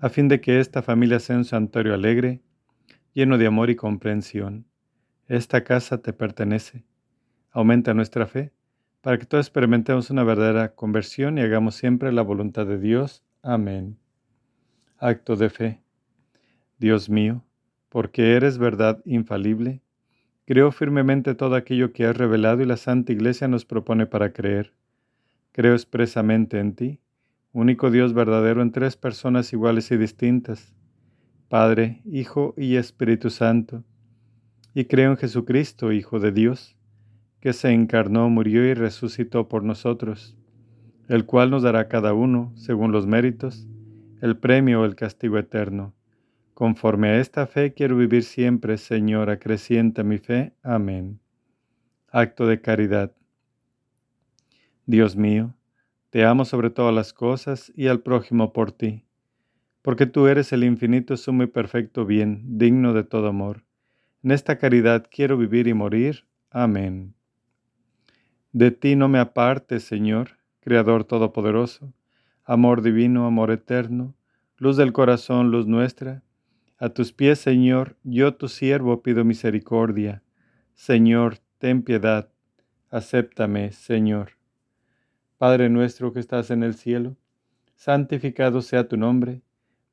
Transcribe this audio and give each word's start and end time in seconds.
a 0.00 0.08
fin 0.08 0.28
de 0.28 0.40
que 0.40 0.60
esta 0.60 0.82
familia 0.82 1.18
sea 1.18 1.36
un 1.36 1.44
santuario 1.44 1.92
alegre, 1.92 2.40
lleno 3.14 3.36
de 3.36 3.46
amor 3.46 3.70
y 3.70 3.76
comprensión. 3.76 4.66
Esta 5.26 5.64
casa 5.64 6.00
te 6.00 6.12
pertenece. 6.12 6.84
Aumenta 7.50 7.94
nuestra 7.94 8.26
fe 8.26 8.52
para 9.00 9.18
que 9.18 9.26
todos 9.26 9.46
experimentemos 9.46 10.10
una 10.10 10.22
verdadera 10.22 10.74
conversión 10.74 11.38
y 11.38 11.40
hagamos 11.40 11.74
siempre 11.74 12.12
la 12.12 12.22
voluntad 12.22 12.66
de 12.66 12.78
Dios. 12.78 13.24
Amén. 13.42 13.98
Acto 14.98 15.36
de 15.36 15.50
fe. 15.50 15.82
Dios 16.78 17.08
mío, 17.08 17.44
porque 17.88 18.34
eres 18.36 18.58
verdad 18.58 19.02
infalible, 19.04 19.82
creo 20.46 20.70
firmemente 20.70 21.34
todo 21.34 21.56
aquello 21.56 21.92
que 21.92 22.06
has 22.06 22.16
revelado 22.16 22.62
y 22.62 22.66
la 22.66 22.76
Santa 22.76 23.12
Iglesia 23.12 23.48
nos 23.48 23.64
propone 23.64 24.06
para 24.06 24.32
creer. 24.32 24.74
Creo 25.52 25.72
expresamente 25.72 26.60
en 26.60 26.74
ti 26.74 27.00
único 27.58 27.90
Dios 27.90 28.14
verdadero 28.14 28.62
en 28.62 28.70
tres 28.70 28.96
personas 28.96 29.52
iguales 29.52 29.90
y 29.90 29.96
distintas, 29.96 30.72
Padre, 31.48 32.02
Hijo 32.04 32.54
y 32.56 32.76
Espíritu 32.76 33.30
Santo, 33.30 33.84
y 34.74 34.84
creo 34.84 35.10
en 35.10 35.16
Jesucristo, 35.16 35.92
Hijo 35.92 36.20
de 36.20 36.30
Dios, 36.30 36.76
que 37.40 37.52
se 37.52 37.70
encarnó, 37.70 38.28
murió 38.30 38.64
y 38.64 38.74
resucitó 38.74 39.48
por 39.48 39.64
nosotros, 39.64 40.36
el 41.08 41.24
cual 41.24 41.50
nos 41.50 41.62
dará 41.62 41.88
cada 41.88 42.14
uno, 42.14 42.52
según 42.54 42.92
los 42.92 43.06
méritos, 43.06 43.66
el 44.20 44.36
premio 44.36 44.82
o 44.82 44.84
el 44.84 44.94
castigo 44.94 45.36
eterno. 45.38 45.94
Conforme 46.54 47.08
a 47.08 47.20
esta 47.20 47.46
fe 47.46 47.72
quiero 47.72 47.96
vivir 47.96 48.22
siempre, 48.24 48.78
Señor, 48.78 49.30
acrecienta 49.30 50.02
mi 50.04 50.18
fe. 50.18 50.52
Amén. 50.62 51.18
Acto 52.10 52.46
de 52.46 52.60
caridad. 52.60 53.12
Dios 54.86 55.16
mío, 55.16 55.54
te 56.10 56.24
amo 56.24 56.44
sobre 56.44 56.70
todas 56.70 56.94
las 56.94 57.12
cosas 57.12 57.72
y 57.76 57.88
al 57.88 58.00
prójimo 58.00 58.52
por 58.52 58.72
ti, 58.72 59.04
porque 59.82 60.06
tú 60.06 60.26
eres 60.26 60.52
el 60.52 60.64
infinito, 60.64 61.16
sumo 61.16 61.42
y 61.42 61.46
perfecto 61.46 62.06
bien, 62.06 62.58
digno 62.58 62.94
de 62.94 63.04
todo 63.04 63.28
amor. 63.28 63.64
En 64.22 64.30
esta 64.30 64.58
caridad 64.58 65.06
quiero 65.10 65.36
vivir 65.36 65.68
y 65.68 65.74
morir. 65.74 66.26
Amén. 66.50 67.14
De 68.52 68.70
ti 68.70 68.96
no 68.96 69.08
me 69.08 69.18
apartes, 69.18 69.84
Señor, 69.84 70.38
Creador 70.60 71.04
Todopoderoso, 71.04 71.92
amor 72.44 72.82
divino, 72.82 73.26
amor 73.26 73.50
eterno, 73.50 74.16
luz 74.56 74.76
del 74.76 74.92
corazón, 74.92 75.50
luz 75.50 75.66
nuestra. 75.66 76.22
A 76.78 76.88
tus 76.88 77.12
pies, 77.12 77.38
Señor, 77.38 77.96
yo 78.02 78.34
tu 78.34 78.48
siervo 78.48 79.02
pido 79.02 79.24
misericordia. 79.24 80.22
Señor, 80.74 81.38
ten 81.58 81.82
piedad. 81.82 82.30
Acéptame, 82.90 83.72
Señor. 83.72 84.37
Padre 85.38 85.68
nuestro 85.68 86.12
que 86.12 86.18
estás 86.18 86.50
en 86.50 86.64
el 86.64 86.74
cielo, 86.74 87.16
santificado 87.76 88.60
sea 88.60 88.88
tu 88.88 88.96
nombre, 88.96 89.40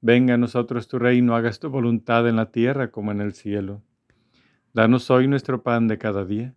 venga 0.02 0.34
a 0.34 0.38
nosotros 0.38 0.88
tu 0.88 0.98
reino, 0.98 1.36
hagas 1.36 1.60
tu 1.60 1.70
voluntad 1.70 2.28
en 2.28 2.36
la 2.36 2.52
tierra 2.52 2.90
como 2.90 3.12
en 3.12 3.22
el 3.22 3.34
cielo. 3.34 3.84
Danos 4.74 5.12
hoy 5.12 5.28
nuestro 5.28 5.62
pan 5.62 5.88
de 5.88 6.00
cada 6.00 6.26
día, 6.26 6.56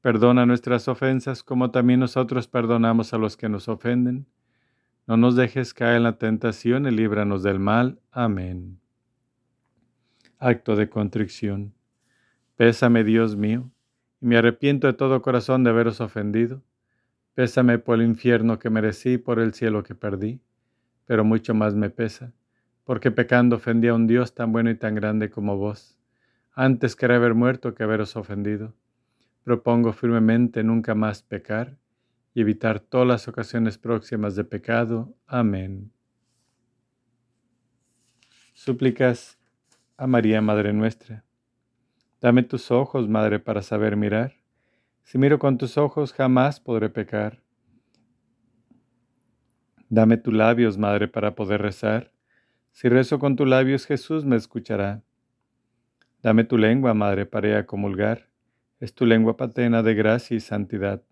perdona 0.00 0.46
nuestras 0.46 0.88
ofensas 0.88 1.44
como 1.44 1.70
también 1.70 2.00
nosotros 2.00 2.48
perdonamos 2.48 3.14
a 3.14 3.18
los 3.18 3.36
que 3.36 3.48
nos 3.48 3.68
ofenden. 3.68 4.26
No 5.06 5.16
nos 5.16 5.36
dejes 5.36 5.72
caer 5.72 5.98
en 5.98 6.02
la 6.02 6.18
tentación 6.18 6.86
y 6.86 6.90
líbranos 6.90 7.44
del 7.44 7.60
mal. 7.60 8.00
Amén. 8.10 8.80
Acto 10.40 10.74
de 10.74 10.88
contrición. 10.90 11.72
Pésame, 12.56 13.04
Dios 13.04 13.36
mío, 13.36 13.70
y 14.20 14.26
me 14.26 14.38
arrepiento 14.38 14.88
de 14.88 14.92
todo 14.92 15.22
corazón 15.22 15.62
de 15.62 15.70
haberos 15.70 16.00
ofendido 16.00 16.62
Pésame 17.34 17.80
por 17.80 18.00
el 18.00 18.06
infierno 18.06 18.60
que 18.60 18.70
merecí, 18.70 19.18
por 19.18 19.40
el 19.40 19.54
cielo 19.54 19.82
que 19.82 19.96
perdí, 19.96 20.40
pero 21.04 21.24
mucho 21.24 21.52
más 21.52 21.74
me 21.74 21.90
pesa, 21.90 22.32
porque 22.84 23.10
pecando 23.10 23.56
ofendí 23.56 23.88
a 23.88 23.94
un 23.94 24.06
Dios 24.06 24.34
tan 24.34 24.52
bueno 24.52 24.70
y 24.70 24.76
tan 24.76 24.94
grande 24.94 25.30
como 25.30 25.56
vos. 25.56 25.98
Antes 26.52 26.94
quería 26.94 27.16
haber 27.16 27.34
muerto 27.34 27.74
que 27.74 27.82
haberos 27.82 28.14
ofendido. 28.14 28.72
Propongo 29.42 29.92
firmemente 29.92 30.62
nunca 30.62 30.94
más 30.94 31.22
pecar 31.22 31.76
y 32.34 32.40
evitar 32.40 32.78
todas 32.78 33.08
las 33.08 33.26
ocasiones 33.26 33.78
próximas 33.78 34.36
de 34.36 34.44
pecado. 34.44 35.12
Amén. 35.26 35.90
Súplicas 38.52 39.38
a 39.96 40.06
María, 40.06 40.40
Madre 40.40 40.72
nuestra. 40.72 41.24
Dame 42.20 42.44
tus 42.44 42.70
ojos, 42.70 43.08
Madre, 43.08 43.40
para 43.40 43.60
saber 43.60 43.96
mirar 43.96 44.43
si 45.04 45.18
miro 45.18 45.38
con 45.38 45.58
tus 45.58 45.76
ojos, 45.78 46.12
jamás 46.12 46.60
podré 46.60 46.88
pecar. 46.88 47.40
Dame 49.90 50.16
tus 50.16 50.32
labios, 50.34 50.78
Madre, 50.78 51.08
para 51.08 51.34
poder 51.34 51.60
rezar. 51.60 52.10
Si 52.72 52.88
rezo 52.88 53.18
con 53.18 53.36
tus 53.36 53.46
labios, 53.46 53.86
Jesús 53.86 54.24
me 54.24 54.34
escuchará. 54.34 55.02
Dame 56.22 56.44
tu 56.44 56.56
lengua, 56.56 56.94
Madre, 56.94 57.26
para 57.26 57.66
comulgar. 57.66 58.28
Es 58.80 58.94
tu 58.94 59.04
lengua 59.04 59.36
patena 59.36 59.82
de 59.82 59.94
gracia 59.94 60.36
y 60.36 60.40
santidad. 60.40 61.02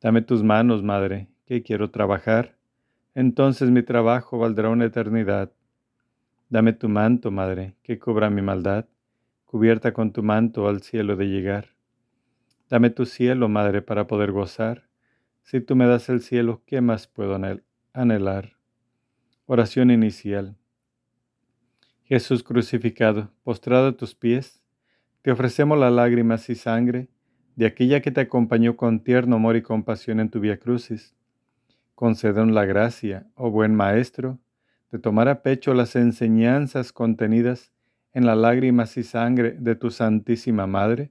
Dame 0.00 0.20
tus 0.22 0.42
manos, 0.42 0.82
Madre, 0.82 1.28
que 1.46 1.62
quiero 1.62 1.90
trabajar. 1.90 2.56
Entonces 3.14 3.70
mi 3.70 3.84
trabajo 3.84 4.38
valdrá 4.38 4.68
una 4.68 4.86
eternidad. 4.86 5.52
Dame 6.48 6.72
tu 6.72 6.88
manto, 6.88 7.30
Madre, 7.30 7.76
que 7.84 8.00
cubra 8.00 8.30
mi 8.30 8.42
maldad, 8.42 8.86
cubierta 9.44 9.92
con 9.92 10.12
tu 10.12 10.24
manto 10.24 10.68
al 10.68 10.82
cielo 10.82 11.14
de 11.14 11.26
llegar. 11.26 11.79
Dame 12.70 12.90
tu 12.90 13.04
cielo, 13.04 13.48
Madre, 13.48 13.82
para 13.82 14.06
poder 14.06 14.30
gozar. 14.30 14.86
Si 15.42 15.60
tú 15.60 15.74
me 15.74 15.88
das 15.88 16.08
el 16.08 16.20
cielo, 16.20 16.62
¿qué 16.66 16.80
más 16.80 17.08
puedo 17.08 17.36
anhelar? 17.92 18.52
Oración 19.46 19.90
inicial. 19.90 20.56
Jesús 22.04 22.44
crucificado, 22.44 23.32
postrado 23.42 23.88
a 23.88 23.96
tus 23.96 24.14
pies, 24.14 24.62
te 25.22 25.32
ofrecemos 25.32 25.78
las 25.78 25.92
lágrimas 25.92 26.48
y 26.48 26.54
sangre 26.54 27.08
de 27.56 27.66
aquella 27.66 28.00
que 28.02 28.12
te 28.12 28.20
acompañó 28.20 28.76
con 28.76 29.02
tierno 29.02 29.34
amor 29.34 29.56
y 29.56 29.62
compasión 29.62 30.20
en 30.20 30.30
tu 30.30 30.38
vía 30.38 30.60
crucis. 30.60 31.16
Concedon 31.96 32.54
la 32.54 32.66
gracia, 32.66 33.26
oh 33.34 33.50
buen 33.50 33.74
Maestro, 33.74 34.38
de 34.92 35.00
tomar 35.00 35.28
a 35.28 35.42
pecho 35.42 35.74
las 35.74 35.96
enseñanzas 35.96 36.92
contenidas 36.92 37.72
en 38.12 38.26
las 38.26 38.38
lágrimas 38.38 38.96
y 38.96 39.02
sangre 39.02 39.56
de 39.58 39.74
tu 39.74 39.90
Santísima 39.90 40.68
Madre 40.68 41.10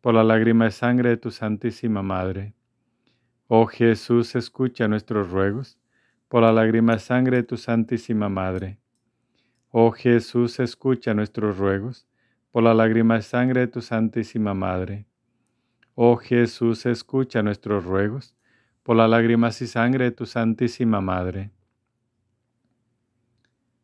por 0.00 0.14
la 0.14 0.24
lágrima 0.24 0.66
de 0.66 0.70
sangre 0.70 1.10
de 1.10 1.16
tu 1.16 1.30
Santísima 1.30 2.02
Madre. 2.02 2.54
Oh 3.48 3.66
Jesús, 3.66 4.34
escucha 4.34 4.88
nuestros 4.88 5.30
ruegos, 5.30 5.78
por 6.28 6.42
la 6.42 6.52
lágrima 6.52 6.94
de 6.94 7.00
sangre 7.00 7.36
de 7.38 7.42
tu 7.42 7.56
Santísima 7.56 8.28
Madre. 8.28 8.78
Oh 9.70 9.90
Jesús, 9.90 10.58
escucha 10.60 11.14
nuestros 11.14 11.58
ruegos 11.58 12.06
por 12.50 12.62
la 12.62 12.74
lágrima 12.74 13.18
y 13.18 13.22
sangre 13.22 13.60
de 13.60 13.66
tu 13.68 13.80
Santísima 13.80 14.54
Madre. 14.54 15.06
Oh 15.94 16.16
Jesús, 16.16 16.86
escucha 16.86 17.42
nuestros 17.42 17.84
ruegos 17.84 18.34
por 18.82 18.96
la 18.96 19.06
lágrimas 19.06 19.60
y 19.60 19.66
sangre 19.66 20.04
de 20.04 20.10
tu 20.12 20.26
Santísima 20.26 21.00
Madre. 21.00 21.50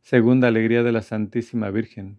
Segunda 0.00 0.48
alegría 0.48 0.82
de 0.82 0.92
la 0.92 1.02
Santísima 1.02 1.70
Virgen. 1.70 2.18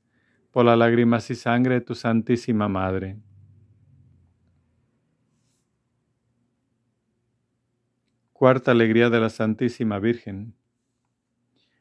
por 0.51 0.65
las 0.65 0.77
lágrimas 0.77 1.29
y 1.31 1.35
sangre 1.35 1.75
de 1.75 1.81
tu 1.81 1.95
Santísima 1.95 2.67
Madre. 2.67 3.17
Cuarta 8.33 8.71
alegría 8.71 9.09
de 9.09 9.19
la 9.21 9.29
Santísima 9.29 9.99
Virgen. 9.99 10.53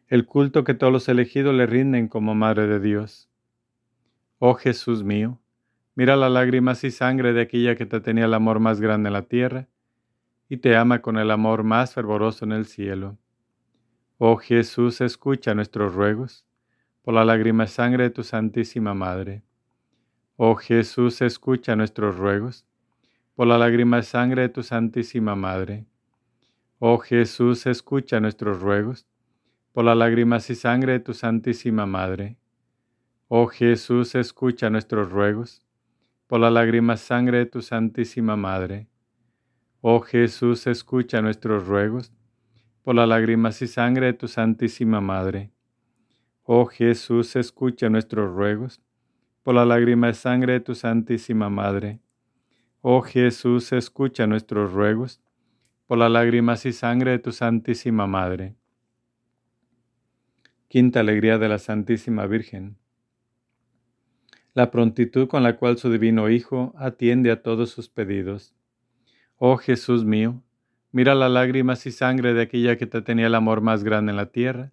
El 0.06 0.24
culto 0.24 0.62
que 0.62 0.74
todos 0.74 0.92
los 0.92 1.08
elegidos 1.08 1.54
le 1.54 1.66
rinden 1.66 2.06
como 2.06 2.34
Madre 2.34 2.66
de 2.66 2.78
Dios. 2.78 3.28
Oh 4.38 4.54
Jesús 4.54 5.02
mío, 5.02 5.40
mira 5.96 6.16
las 6.16 6.30
lágrimas 6.30 6.84
y 6.84 6.90
sangre 6.90 7.32
de 7.32 7.42
aquella 7.42 7.74
que 7.74 7.86
te 7.86 8.00
tenía 8.00 8.26
el 8.26 8.34
amor 8.34 8.60
más 8.60 8.80
grande 8.80 9.08
en 9.08 9.14
la 9.14 9.22
tierra 9.22 9.68
y 10.48 10.58
te 10.58 10.76
ama 10.76 11.02
con 11.02 11.18
el 11.18 11.30
amor 11.30 11.64
más 11.64 11.94
fervoroso 11.94 12.44
en 12.44 12.52
el 12.52 12.66
cielo. 12.66 13.18
Oh 14.18 14.36
Jesús, 14.36 15.00
escucha 15.00 15.54
nuestros 15.54 15.94
ruegos 15.94 16.46
por 17.02 17.14
la 17.14 17.24
lágrima 17.24 17.66
sangre 17.66 18.04
de 18.04 18.10
tu 18.10 18.22
Santísima 18.22 18.94
Madre. 18.94 19.42
Oh 20.36 20.54
Jesús, 20.54 21.20
escucha 21.22 21.76
nuestros 21.76 22.16
ruegos 22.16 22.64
por 23.34 23.46
la 23.46 23.58
lágrima 23.58 24.02
sangre 24.02 24.42
de 24.42 24.48
tu 24.50 24.62
Santísima 24.62 25.34
Madre. 25.34 25.86
Oh 26.78 26.98
Jesús, 26.98 27.66
escucha 27.66 28.20
nuestros 28.20 28.60
ruegos 28.60 29.06
por 29.72 29.84
las 29.84 29.96
lágrimas 29.96 30.48
y 30.50 30.54
sangre 30.54 30.92
de 30.92 31.00
tu 31.00 31.14
Santísima 31.14 31.86
Madre. 31.86 32.38
Oh 33.28 33.46
Jesús, 33.46 34.14
escucha 34.14 34.70
nuestros 34.70 35.10
ruegos 35.10 35.62
por 36.26 36.40
las 36.40 36.52
lágrimas 36.52 37.02
y 37.02 37.06
sangre 37.06 37.38
de 37.38 37.46
tu 37.46 37.62
Santísima 37.62 38.36
Madre. 38.36 38.88
Oh 39.80 40.00
Jesús, 40.00 40.66
escucha 40.66 41.22
nuestros 41.22 41.66
ruegos 41.66 42.12
por 42.82 42.94
las 42.94 43.08
lágrimas 43.08 43.60
y 43.62 43.66
sangre 43.66 44.06
de 44.06 44.12
tu 44.14 44.28
Santísima 44.28 45.00
Madre. 45.00 45.52
Oh 46.52 46.66
Jesús, 46.66 47.36
escucha 47.36 47.88
nuestros 47.88 48.34
ruegos 48.34 48.80
por 49.44 49.54
las 49.54 49.68
lágrimas 49.68 50.18
y 50.18 50.20
sangre 50.22 50.54
de 50.54 50.60
tu 50.60 50.74
Santísima 50.74 51.48
Madre. 51.48 52.00
Oh 52.80 53.02
Jesús, 53.02 53.70
escucha 53.70 54.26
nuestros 54.26 54.72
ruegos 54.72 55.20
por 55.86 55.98
las 55.98 56.10
lágrimas 56.10 56.66
y 56.66 56.72
sangre 56.72 57.12
de 57.12 57.18
tu 57.20 57.30
Santísima 57.30 58.08
Madre. 58.08 58.56
Quinta 60.66 60.98
alegría 60.98 61.38
de 61.38 61.48
la 61.48 61.58
Santísima 61.58 62.26
Virgen. 62.26 62.76
La 64.52 64.72
prontitud 64.72 65.28
con 65.28 65.44
la 65.44 65.56
cual 65.56 65.78
su 65.78 65.88
divino 65.88 66.30
Hijo 66.30 66.74
atiende 66.76 67.30
a 67.30 67.42
todos 67.42 67.70
sus 67.70 67.88
pedidos. 67.88 68.56
Oh 69.36 69.56
Jesús 69.56 70.04
mío, 70.04 70.42
mira 70.90 71.14
las 71.14 71.30
lágrimas 71.30 71.86
y 71.86 71.92
sangre 71.92 72.34
de 72.34 72.42
aquella 72.42 72.76
que 72.76 72.88
te 72.88 73.02
tenía 73.02 73.28
el 73.28 73.36
amor 73.36 73.60
más 73.60 73.84
grande 73.84 74.10
en 74.10 74.16
la 74.16 74.32
tierra 74.32 74.72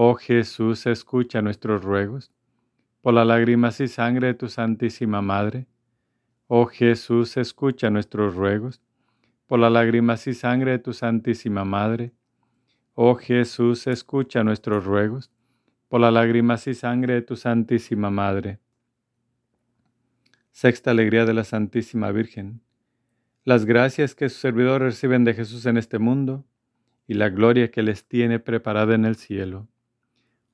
Oh 0.00 0.14
Jesús, 0.14 0.86
escucha 0.86 1.42
nuestros 1.42 1.82
ruegos. 1.82 2.30
Por 3.00 3.14
la 3.14 3.24
lágrimas 3.24 3.80
y 3.80 3.88
sangre 3.88 4.28
de 4.28 4.34
tu 4.34 4.46
Santísima 4.46 5.22
Madre. 5.22 5.66
Oh 6.46 6.66
Jesús, 6.66 7.36
escucha 7.36 7.90
nuestros 7.90 8.36
ruegos 8.36 8.80
por 9.48 9.58
las 9.58 9.72
lágrimas 9.72 10.24
y 10.28 10.34
sangre 10.34 10.70
de 10.70 10.78
tu 10.78 10.92
Santísima 10.92 11.64
Madre. 11.64 12.12
Oh 12.94 13.16
Jesús, 13.16 13.88
escucha 13.88 14.44
nuestros 14.44 14.84
ruegos, 14.84 15.32
por 15.88 16.00
las 16.00 16.12
lágrimas 16.12 16.68
y 16.68 16.74
sangre 16.74 17.14
de 17.14 17.22
tu 17.22 17.34
Santísima 17.34 18.08
Madre. 18.08 18.60
Sexta 20.52 20.92
alegría 20.92 21.24
de 21.24 21.34
la 21.34 21.42
Santísima 21.42 22.12
Virgen. 22.12 22.60
Las 23.44 23.64
gracias 23.64 24.14
que 24.14 24.28
sus 24.28 24.38
servidores 24.38 24.94
reciben 24.94 25.24
de 25.24 25.34
Jesús 25.34 25.66
en 25.66 25.76
este 25.76 25.98
mundo 25.98 26.44
y 27.08 27.14
la 27.14 27.30
gloria 27.30 27.72
que 27.72 27.82
les 27.82 28.06
tiene 28.06 28.38
preparada 28.38 28.94
en 28.94 29.04
el 29.04 29.16
cielo. 29.16 29.66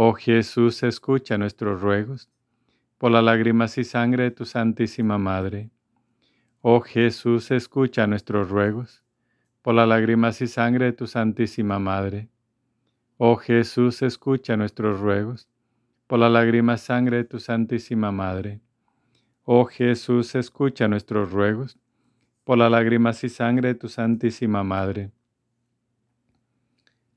Oh 0.00 0.12
Jesús, 0.12 0.84
escucha 0.84 1.36
nuestros 1.38 1.80
ruegos 1.80 2.30
por 2.98 3.10
las 3.10 3.24
lágrimas 3.24 3.78
y 3.78 3.82
sangre 3.82 4.22
de 4.22 4.30
tu 4.30 4.44
Santísima 4.44 5.18
Madre. 5.18 5.70
Oh 6.62 6.80
Jesús, 6.80 7.50
escucha 7.50 8.06
nuestros 8.06 8.48
ruegos 8.48 9.02
por 9.60 9.74
las 9.74 9.88
lágrimas 9.88 10.40
y 10.40 10.46
sangre 10.46 10.84
de 10.84 10.92
tu 10.92 11.08
Santísima 11.08 11.80
Madre. 11.80 12.28
Oh 13.16 13.34
Jesús, 13.38 14.00
escucha 14.02 14.56
nuestros 14.56 15.00
ruegos 15.00 15.48
por 16.06 16.20
la 16.20 16.28
lágrima 16.28 16.76
sangre 16.76 17.16
de 17.16 17.24
tu 17.24 17.40
Santísima 17.40 18.12
Madre. 18.12 18.60
Oh 19.42 19.64
Jesús, 19.64 20.36
escucha 20.36 20.86
nuestros 20.86 21.32
ruegos, 21.32 21.76
por 22.44 22.56
la 22.56 22.70
lágrimas 22.70 23.24
y 23.24 23.28
sangre 23.28 23.70
de 23.70 23.74
tu 23.74 23.88
Santísima 23.88 24.62
Madre. 24.62 25.10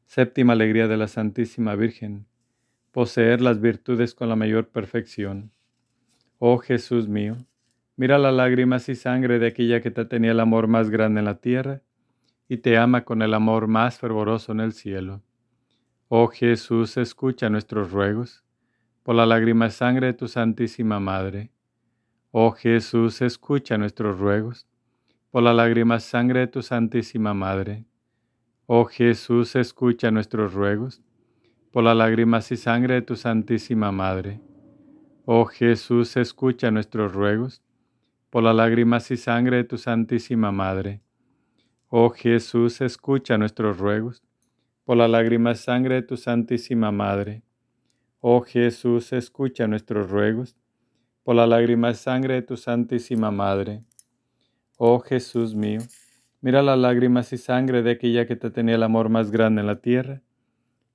Séptima 0.08 0.54
alegría 0.54 0.88
de 0.88 0.98
la 0.98 1.08
Santísima 1.08 1.76
Virgen, 1.76 2.26
poseer 2.92 3.42
las 3.42 3.60
virtudes 3.62 4.14
con 4.14 4.30
la 4.30 4.36
mayor 4.36 4.68
perfección. 4.70 5.52
Oh 6.40 6.58
Jesús 6.58 7.08
mío, 7.08 7.38
mira 7.96 8.18
las 8.18 8.34
lágrimas 8.34 8.90
y 8.90 8.96
sangre 8.96 9.40
de 9.40 9.48
aquella 9.48 9.82
que 9.82 9.92
te 9.92 10.06
tenía 10.06 10.32
el 10.32 10.40
amor 10.40 10.68
más 10.68 10.90
grande 10.90 11.20
en 11.20 11.26
la 11.26 11.40
tierra 11.40 11.82
y 12.48 12.58
te 12.58 12.78
ama 12.78 13.06
con 13.06 13.22
el 13.22 13.34
amor 13.34 13.68
más 13.68 13.98
fervoroso 13.98 14.52
en 14.52 14.60
el 14.60 14.74
cielo. 14.74 15.22
Oh 16.10 16.28
Jesús, 16.28 16.98
escucha 16.98 17.50
nuestros 17.50 17.92
ruegos 17.92 18.44
por 19.04 19.16
la 19.16 19.26
lágrima 19.26 19.70
sangre 19.70 20.08
de 20.08 20.14
tu 20.14 20.28
Santísima 20.28 21.00
Madre. 21.00 21.52
Oh 22.32 22.52
Jesús, 22.52 23.22
escucha 23.22 23.78
nuestros 23.78 24.20
ruegos, 24.20 24.68
por 25.32 25.44
la 25.44 25.54
lágrima 25.54 26.00
sangre 26.00 26.42
de 26.42 26.48
tu 26.48 26.62
Santísima 26.62 27.34
Madre. 27.34 27.86
Oh 28.68 28.86
Jesús, 28.86 29.56
escucha 29.56 30.12
nuestros 30.12 30.54
ruegos, 30.54 31.02
por 31.72 31.86
la 31.86 31.96
lágrimas 31.96 32.52
y 32.52 32.58
sangre 32.58 32.96
de 32.96 33.02
tu 33.02 33.16
Santísima 33.16 33.94
Madre. 33.94 34.42
Oh 35.24 35.46
Jesús, 35.46 36.18
escucha 36.18 36.70
nuestros 36.70 37.14
ruegos, 37.14 37.62
por 38.30 38.44
la 38.44 38.54
lágrimas 38.54 39.10
y 39.10 39.16
sangre 39.16 39.58
de 39.58 39.64
tu 39.64 39.78
Santísima 39.78 40.52
Madre. 40.52 41.02
Oh 41.88 42.10
Jesús, 42.10 42.82
escucha 42.82 43.38
nuestros 43.38 43.78
ruegos, 43.78 44.22
por 44.84 44.98
la 44.98 45.08
lágrima 45.08 45.56
sangre 45.56 45.96
de 45.96 46.02
tu 46.02 46.18
Santísima 46.18 46.92
Madre. 46.92 47.42
Oh 48.20 48.42
Jesús, 48.42 49.14
escucha 49.14 49.66
nuestros 49.66 50.10
ruegos 50.10 50.58
por 51.24 51.36
la 51.36 51.48
lágrima 51.48 51.88
de 51.90 51.94
sangre 51.94 52.34
de 52.34 52.42
tu 52.42 52.58
Santísima 52.58 53.32
Madre. 53.32 53.86
Oh 54.76 55.00
Jesús 55.00 55.56
mío, 55.56 55.80
mira 56.42 56.62
las 56.62 56.78
lágrimas 56.78 57.32
y 57.32 57.38
sangre 57.38 57.82
de 57.82 57.92
aquella 57.92 58.26
que 58.28 58.36
te 58.36 58.52
tenía 58.52 58.76
el 58.76 58.84
amor 58.84 59.08
más 59.08 59.32
grande 59.32 59.62
en 59.62 59.68
la 59.68 59.80
tierra 59.80 60.22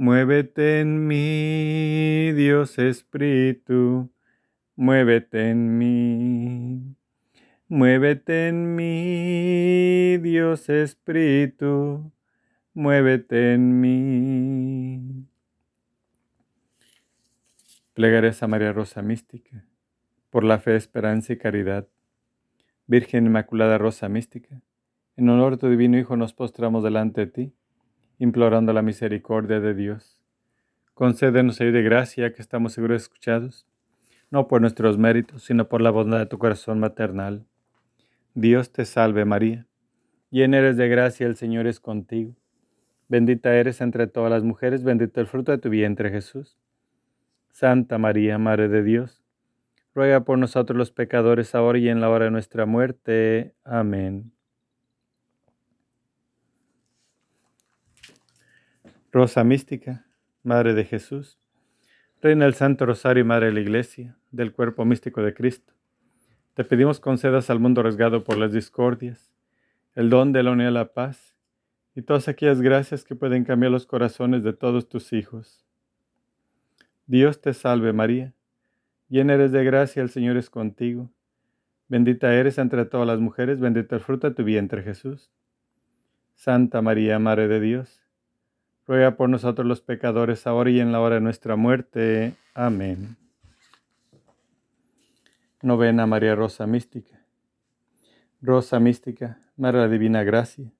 Muévete 0.00 0.80
en 0.80 1.06
mí, 1.06 2.32
Dios 2.32 2.78
Espíritu, 2.78 4.10
muévete 4.74 5.50
en 5.50 5.76
mí. 5.76 6.96
Muévete 7.68 8.48
en 8.48 8.76
mí, 8.76 10.16
Dios 10.22 10.70
Espíritu, 10.70 12.10
muévete 12.72 13.52
en 13.52 13.78
mí. 13.78 15.26
Plegares 17.92 18.42
a 18.42 18.46
María 18.46 18.72
Rosa 18.72 19.02
Mística, 19.02 19.66
por 20.30 20.44
la 20.44 20.60
fe, 20.60 20.76
esperanza 20.76 21.34
y 21.34 21.36
caridad. 21.36 21.86
Virgen 22.86 23.26
Inmaculada 23.26 23.76
Rosa 23.76 24.08
Mística, 24.08 24.62
en 25.18 25.28
honor 25.28 25.56
de 25.56 25.58
tu 25.58 25.68
divino 25.68 25.98
Hijo 25.98 26.16
nos 26.16 26.32
postramos 26.32 26.82
delante 26.82 27.20
de 27.20 27.26
ti, 27.26 27.54
implorando 28.20 28.74
la 28.74 28.82
misericordia 28.82 29.60
de 29.60 29.74
Dios. 29.74 30.20
Concédenos 30.92 31.58
ayuda 31.60 31.78
y 31.78 31.82
gracia 31.82 32.34
que 32.34 32.42
estamos 32.42 32.74
seguros 32.74 33.02
escuchados, 33.02 33.66
no 34.30 34.46
por 34.46 34.60
nuestros 34.60 34.98
méritos, 34.98 35.42
sino 35.42 35.68
por 35.68 35.80
la 35.80 35.90
bondad 35.90 36.18
de 36.18 36.26
tu 36.26 36.36
corazón 36.38 36.78
maternal. 36.78 37.46
Dios 38.34 38.72
te 38.72 38.84
salve 38.84 39.24
María, 39.24 39.66
llena 40.30 40.58
eres 40.58 40.76
de 40.76 40.88
gracia, 40.88 41.26
el 41.26 41.36
Señor 41.36 41.66
es 41.66 41.80
contigo. 41.80 42.36
Bendita 43.08 43.54
eres 43.54 43.80
entre 43.80 44.06
todas 44.06 44.30
las 44.30 44.44
mujeres, 44.44 44.84
bendito 44.84 45.20
el 45.20 45.26
fruto 45.26 45.50
de 45.50 45.58
tu 45.58 45.70
vientre 45.70 46.10
Jesús. 46.10 46.58
Santa 47.48 47.96
María, 47.96 48.36
Madre 48.36 48.68
de 48.68 48.82
Dios, 48.82 49.24
ruega 49.94 50.24
por 50.24 50.38
nosotros 50.38 50.76
los 50.76 50.92
pecadores 50.92 51.54
ahora 51.54 51.78
y 51.78 51.88
en 51.88 52.02
la 52.02 52.10
hora 52.10 52.26
de 52.26 52.30
nuestra 52.30 52.66
muerte. 52.66 53.54
Amén. 53.64 54.30
Rosa 59.12 59.44
Mística, 59.44 60.06
Madre 60.42 60.74
de 60.74 60.84
Jesús, 60.84 61.38
Reina 62.22 62.44
del 62.44 62.54
Santo 62.54 62.86
Rosario 62.86 63.22
y 63.22 63.26
Madre 63.26 63.46
de 63.46 63.52
la 63.52 63.60
Iglesia, 63.60 64.16
del 64.30 64.52
cuerpo 64.52 64.84
místico 64.84 65.22
de 65.22 65.34
Cristo, 65.34 65.72
te 66.54 66.64
pedimos 66.64 67.00
concedas 67.00 67.50
al 67.50 67.60
mundo 67.60 67.80
arriesgado 67.80 68.24
por 68.24 68.36
las 68.36 68.52
discordias, 68.52 69.32
el 69.94 70.10
don 70.10 70.32
de 70.32 70.42
la 70.42 70.52
unidad 70.52 70.70
y 70.70 70.74
la 70.74 70.92
paz, 70.92 71.34
y 71.94 72.02
todas 72.02 72.28
aquellas 72.28 72.60
gracias 72.60 73.04
que 73.04 73.16
pueden 73.16 73.44
cambiar 73.44 73.72
los 73.72 73.86
corazones 73.86 74.42
de 74.42 74.52
todos 74.52 74.88
tus 74.88 75.12
hijos 75.12 75.64
Dios 77.10 77.40
te 77.40 77.54
salve 77.54 77.92
María, 77.92 78.34
llena 79.08 79.34
eres 79.34 79.50
de 79.50 79.64
gracia, 79.64 80.00
el 80.00 80.10
Señor 80.10 80.36
es 80.36 80.48
contigo. 80.48 81.10
Bendita 81.88 82.32
eres 82.32 82.56
entre 82.56 82.84
todas 82.84 83.04
las 83.04 83.18
mujeres, 83.18 83.58
bendito 83.58 83.96
el 83.96 84.00
fruto 84.00 84.28
de 84.28 84.36
tu 84.36 84.44
vientre 84.44 84.84
Jesús. 84.84 85.32
Santa 86.36 86.82
María, 86.82 87.18
Madre 87.18 87.48
de 87.48 87.58
Dios, 87.58 87.99
ruega 88.90 89.16
por 89.16 89.28
nosotros 89.28 89.68
los 89.68 89.80
pecadores, 89.80 90.48
ahora 90.48 90.68
y 90.68 90.80
en 90.80 90.90
la 90.90 91.00
hora 91.00 91.14
de 91.14 91.20
nuestra 91.20 91.54
muerte. 91.54 92.34
Amén. 92.54 93.16
Novena 95.62 96.06
María 96.06 96.34
Rosa 96.34 96.66
Mística. 96.66 97.24
Rosa 98.42 98.80
Mística, 98.80 99.38
Madre 99.56 99.78
de 99.78 99.84
la 99.84 99.92
Divina 99.92 100.24
Gracia. 100.24 100.72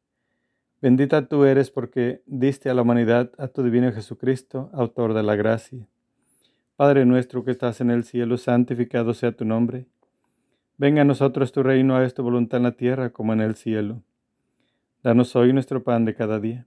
Bendita 0.83 1.29
tú 1.29 1.45
eres 1.45 1.71
porque 1.71 2.25
diste 2.27 2.69
a 2.69 2.75
la 2.75 2.83
humanidad 2.83 3.31
a 3.39 3.47
tu 3.47 3.63
Divino 3.63 3.93
Jesucristo, 3.93 4.71
autor 4.73 5.15
de 5.15 5.23
la 5.23 5.37
gracia. 5.37 5.87
Padre 6.75 7.05
nuestro 7.05 7.45
que 7.45 7.53
estás 7.53 7.81
en 7.81 7.93
el 7.93 8.03
cielo, 8.03 8.39
santificado 8.39 9.15
sea 9.15 9.31
tu 9.31 9.45
nombre. 9.45 9.87
Venga 10.79 11.03
a 11.03 11.05
nosotros 11.05 11.53
tu 11.53 11.63
reino, 11.63 11.97
a 11.97 12.11
tu 12.11 12.25
voluntad 12.25 12.57
en 12.57 12.65
la 12.65 12.73
tierra 12.73 13.11
como 13.11 13.35
en 13.35 13.41
el 13.41 13.55
cielo. 13.55 14.03
Danos 15.05 15.37
hoy 15.37 15.53
nuestro 15.53 15.85
pan 15.85 16.05
de 16.05 16.17
cada 16.17 16.41
día. 16.41 16.67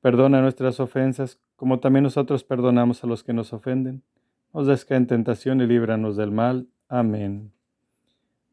Perdona 0.00 0.40
nuestras 0.40 0.80
ofensas, 0.80 1.40
como 1.56 1.80
también 1.80 2.04
nosotros 2.04 2.44
perdonamos 2.44 3.02
a 3.02 3.06
los 3.06 3.24
que 3.24 3.32
nos 3.32 3.52
ofenden. 3.52 4.02
Nos 4.54 4.66
desca 4.66 4.96
en 4.96 5.06
tentación 5.06 5.60
y 5.60 5.66
líbranos 5.66 6.16
del 6.16 6.30
mal. 6.30 6.68
Amén. 6.88 7.52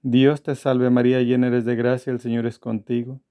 Dios 0.02 0.44
te 0.44 0.56
salve 0.56 0.90
María, 0.90 1.22
llena 1.22 1.48
eres 1.48 1.66
de 1.66 1.76
gracia, 1.76 2.12
el 2.12 2.20
Señor 2.20 2.46
es 2.46 2.60
contigo. 2.60 3.22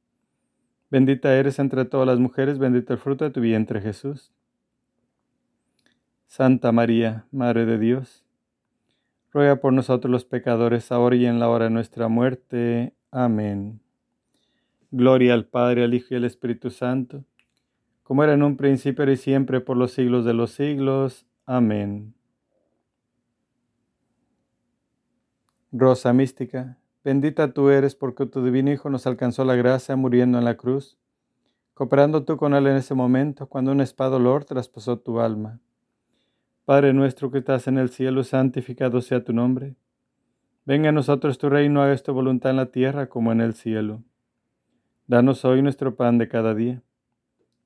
Bendita 0.90 1.34
eres 1.34 1.58
entre 1.58 1.84
todas 1.84 2.06
las 2.06 2.18
mujeres, 2.18 2.58
bendito 2.58 2.92
el 2.92 2.98
fruto 2.98 3.24
de 3.24 3.30
tu 3.30 3.40
vientre 3.40 3.80
Jesús. 3.80 4.32
Santa 6.26 6.72
María, 6.72 7.26
Madre 7.30 7.64
de 7.64 7.78
Dios, 7.78 8.24
ruega 9.32 9.56
por 9.56 9.72
nosotros 9.72 10.10
los 10.10 10.24
pecadores, 10.24 10.90
ahora 10.90 11.16
y 11.16 11.26
en 11.26 11.38
la 11.38 11.48
hora 11.48 11.66
de 11.66 11.70
nuestra 11.70 12.08
muerte. 12.08 12.92
Amén. 13.10 13.80
Gloria 14.90 15.34
al 15.34 15.46
Padre, 15.46 15.84
al 15.84 15.94
Hijo 15.94 16.08
y 16.10 16.16
al 16.16 16.24
Espíritu 16.24 16.70
Santo, 16.70 17.24
como 18.04 18.22
era 18.22 18.34
en 18.34 18.42
un 18.42 18.56
principio 18.56 19.10
y 19.10 19.16
siempre 19.16 19.60
por 19.60 19.76
los 19.76 19.92
siglos 19.92 20.24
de 20.24 20.34
los 20.34 20.52
siglos. 20.52 21.26
Amén. 21.46 22.14
Rosa 25.72 26.12
mística, 26.12 26.78
bendita 27.02 27.52
tú 27.52 27.70
eres 27.70 27.96
porque 27.96 28.26
tu 28.26 28.44
divino 28.44 28.70
Hijo 28.70 28.90
nos 28.90 29.08
alcanzó 29.08 29.44
la 29.44 29.56
gracia 29.56 29.96
muriendo 29.96 30.38
en 30.38 30.44
la 30.44 30.56
cruz, 30.56 30.96
cooperando 31.72 32.24
tú 32.24 32.36
con 32.36 32.54
Él 32.54 32.68
en 32.68 32.76
ese 32.76 32.94
momento 32.94 33.48
cuando 33.48 33.72
un 33.72 33.80
espada 33.80 34.10
dolor 34.10 34.44
traspasó 34.44 35.00
tu 35.00 35.18
alma. 35.18 35.58
Padre 36.64 36.92
nuestro 36.92 37.30
que 37.30 37.38
estás 37.38 37.66
en 37.66 37.78
el 37.78 37.88
cielo, 37.88 38.22
santificado 38.22 39.00
sea 39.00 39.24
tu 39.24 39.32
nombre. 39.32 39.76
Venga 40.64 40.90
a 40.90 40.92
nosotros 40.92 41.38
tu 41.38 41.48
reino, 41.50 41.82
haga 41.82 41.96
tu 41.96 42.12
voluntad 42.12 42.50
en 42.50 42.56
la 42.56 42.66
tierra 42.66 43.08
como 43.08 43.32
en 43.32 43.40
el 43.40 43.54
cielo. 43.54 44.02
Danos 45.06 45.44
hoy 45.44 45.60
nuestro 45.60 45.96
pan 45.96 46.18
de 46.18 46.28
cada 46.28 46.54
día. 46.54 46.82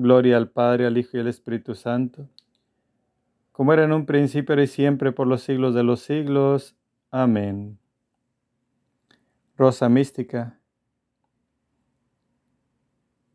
Gloria 0.00 0.36
al 0.36 0.50
Padre, 0.50 0.86
al 0.86 0.96
Hijo 0.96 1.16
y 1.16 1.20
al 1.20 1.28
Espíritu 1.28 1.74
Santo, 1.74 2.28
como 3.52 3.72
era 3.72 3.84
en 3.84 3.92
un 3.92 4.06
principio 4.06 4.60
y 4.60 4.66
siempre 4.66 5.12
por 5.12 5.26
los 5.26 5.42
siglos 5.42 5.74
de 5.74 5.82
los 5.82 6.00
siglos. 6.00 6.76
Amén. 7.10 7.78
Rosa 9.56 9.88
mística, 9.88 10.58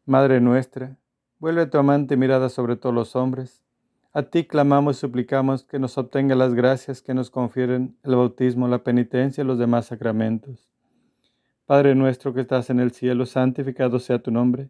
Madre 0.05 0.39
nuestra, 0.39 0.97
vuelve 1.39 1.65
tu 1.65 1.77
amante 1.77 2.15
mirada 2.15 2.49
sobre 2.49 2.75
todos 2.75 2.93
los 2.93 3.15
hombres. 3.15 3.63
A 4.13 4.23
ti 4.23 4.45
clamamos 4.45 4.97
y 4.97 4.99
suplicamos 4.99 5.63
que 5.63 5.79
nos 5.79 5.97
obtenga 5.97 6.35
las 6.35 6.53
gracias 6.53 7.01
que 7.01 7.13
nos 7.13 7.29
confieren 7.29 7.97
el 8.03 8.15
bautismo, 8.15 8.67
la 8.67 8.83
penitencia 8.83 9.43
y 9.43 9.47
los 9.47 9.57
demás 9.57 9.87
sacramentos 9.87 10.69
Padre 11.65 11.95
nuestro 11.95 12.31
que 12.31 12.41
estás 12.41 12.69
en 12.69 12.79
el 12.79 12.91
cielo, 12.91 13.25
santificado 13.25 13.97
sea 13.97 14.19
tu 14.19 14.29
nombre. 14.29 14.69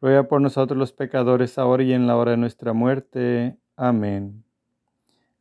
ruega 0.00 0.24
por 0.24 0.40
nosotros 0.40 0.78
los 0.78 0.92
pecadores, 0.92 1.58
ahora 1.58 1.82
y 1.82 1.92
en 1.92 2.06
la 2.06 2.16
hora 2.16 2.32
de 2.32 2.36
nuestra 2.36 2.72
muerte. 2.72 3.56
Amén. 3.76 4.44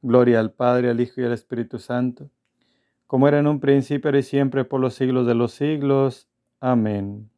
Gloria 0.02 0.40
al 0.40 0.52
Padre, 0.52 0.90
al 0.90 1.00
Hijo 1.00 1.22
y 1.22 1.26
al 1.26 1.34
Espíritu 1.34 1.80
Santo, 1.80 2.30
como 3.08 3.28
era 3.28 3.40
en 3.40 3.48
un 3.48 3.60
principio 3.60 4.16
y 4.18 4.24
siempre 4.24 4.66
por 4.66 4.80
los 4.80 4.94
siglos 4.94 5.28
de 5.28 5.36
los 5.36 5.54
siglos. 5.54 6.30
Amén. 6.60 7.30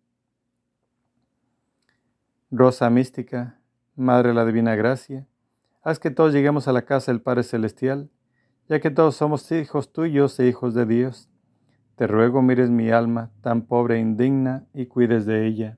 Rosa 2.49 2.89
mística, 2.89 3.59
Madre 3.95 4.29
de 4.29 4.35
la 4.35 4.45
Divina 4.45 4.75
Gracia, 4.75 5.27
haz 5.83 5.99
que 5.99 6.11
todos 6.11 6.33
lleguemos 6.33 6.67
a 6.67 6.73
la 6.73 6.83
casa 6.83 7.11
del 7.11 7.21
Padre 7.21 7.43
Celestial 7.43 8.09
ya 8.71 8.79
que 8.79 8.89
todos 8.89 9.17
somos 9.17 9.51
hijos 9.51 9.91
tuyos 9.91 10.39
e 10.39 10.47
hijos 10.47 10.73
de 10.73 10.85
Dios. 10.85 11.29
Te 11.97 12.07
ruego 12.07 12.41
mires 12.41 12.69
mi 12.69 12.89
alma, 12.89 13.29
tan 13.41 13.63
pobre 13.63 13.97
e 13.97 13.99
indigna, 13.99 14.65
y 14.73 14.85
cuides 14.85 15.25
de 15.25 15.45
ella. 15.45 15.77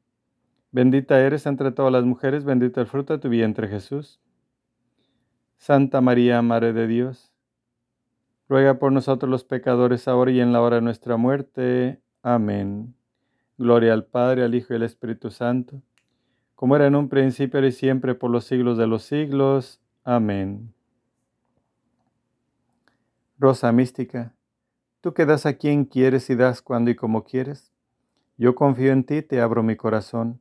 Bendita 0.71 1.19
eres 1.19 1.45
entre 1.45 1.71
todas 1.71 1.91
las 1.91 2.05
mujeres, 2.05 2.43
bendito 2.43 2.79
el 2.81 2.87
fruto 2.87 3.13
de 3.13 3.19
tu 3.19 3.29
vientre 3.29 3.67
Jesús. 3.67 4.19
Santa 5.57 6.01
María, 6.01 6.41
Madre 6.41 6.73
de 6.73 6.87
Dios, 6.87 7.31
ruega 8.47 8.79
por 8.79 8.91
nosotros 8.91 9.29
los 9.29 9.43
pecadores, 9.43 10.07
ahora 10.07 10.31
y 10.31 10.39
en 10.39 10.53
la 10.53 10.61
hora 10.61 10.77
de 10.77 10.81
nuestra 10.81 11.17
muerte. 11.17 12.01
Amén. 12.23 12.95
Gloria 13.57 13.93
al 13.93 14.05
Padre, 14.05 14.43
al 14.43 14.55
Hijo 14.55 14.73
y 14.73 14.77
al 14.77 14.83
Espíritu 14.83 15.29
Santo, 15.29 15.81
como 16.55 16.75
era 16.75 16.87
en 16.87 16.95
un 16.95 17.09
principio 17.09 17.65
y 17.65 17.71
siempre 17.71 18.15
por 18.15 18.31
los 18.31 18.45
siglos 18.45 18.77
de 18.77 18.87
los 18.87 19.03
siglos. 19.03 19.81
Amén. 20.03 20.73
Rosa 23.37 23.71
mística 23.71 24.33
Tú 25.01 25.15
que 25.15 25.25
das 25.25 25.47
a 25.47 25.53
quien 25.53 25.85
quieres 25.85 26.29
y 26.29 26.35
das 26.35 26.61
cuando 26.61 26.91
y 26.91 26.95
como 26.95 27.23
quieres. 27.23 27.71
Yo 28.37 28.53
confío 28.53 28.91
en 28.91 29.03
ti, 29.03 29.23
te 29.23 29.41
abro 29.41 29.63
mi 29.63 29.75
corazón. 29.75 30.40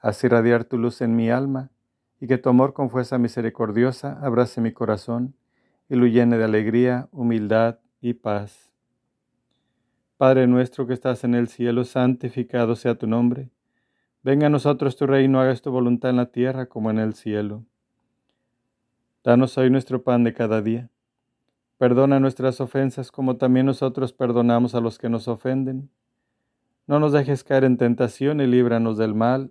Haz 0.00 0.24
irradiar 0.24 0.64
tu 0.64 0.78
luz 0.78 1.00
en 1.00 1.14
mi 1.14 1.30
alma 1.30 1.70
y 2.20 2.26
que 2.26 2.38
tu 2.38 2.48
amor 2.48 2.72
con 2.72 2.90
fuerza 2.90 3.18
misericordiosa 3.18 4.18
abrace 4.22 4.60
mi 4.60 4.72
corazón 4.72 5.34
y 5.88 5.96
lo 5.96 6.06
llene 6.06 6.38
de 6.38 6.44
alegría, 6.44 7.08
humildad 7.12 7.78
y 8.00 8.14
paz. 8.14 8.70
Padre 10.16 10.46
nuestro 10.46 10.86
que 10.86 10.94
estás 10.94 11.24
en 11.24 11.34
el 11.34 11.48
cielo, 11.48 11.84
santificado 11.84 12.76
sea 12.76 12.94
tu 12.96 13.06
nombre. 13.06 13.50
Venga 14.22 14.48
a 14.48 14.50
nosotros 14.50 14.96
tu 14.96 15.06
reino, 15.06 15.40
hagas 15.40 15.62
tu 15.62 15.70
voluntad 15.70 16.10
en 16.10 16.16
la 16.16 16.26
tierra 16.26 16.66
como 16.66 16.90
en 16.90 16.98
el 16.98 17.14
cielo. 17.14 17.64
Danos 19.24 19.56
hoy 19.58 19.70
nuestro 19.70 20.02
pan 20.02 20.24
de 20.24 20.34
cada 20.34 20.62
día 20.62 20.90
Perdona 21.80 22.20
nuestras 22.20 22.60
ofensas 22.60 23.10
como 23.10 23.38
también 23.38 23.64
nosotros 23.64 24.12
perdonamos 24.12 24.74
a 24.74 24.82
los 24.82 24.98
que 24.98 25.08
nos 25.08 25.28
ofenden. 25.28 25.88
No 26.86 27.00
nos 27.00 27.12
dejes 27.12 27.42
caer 27.42 27.64
en 27.64 27.78
tentación 27.78 28.42
y 28.42 28.46
líbranos 28.46 28.98
del 28.98 29.14
mal. 29.14 29.50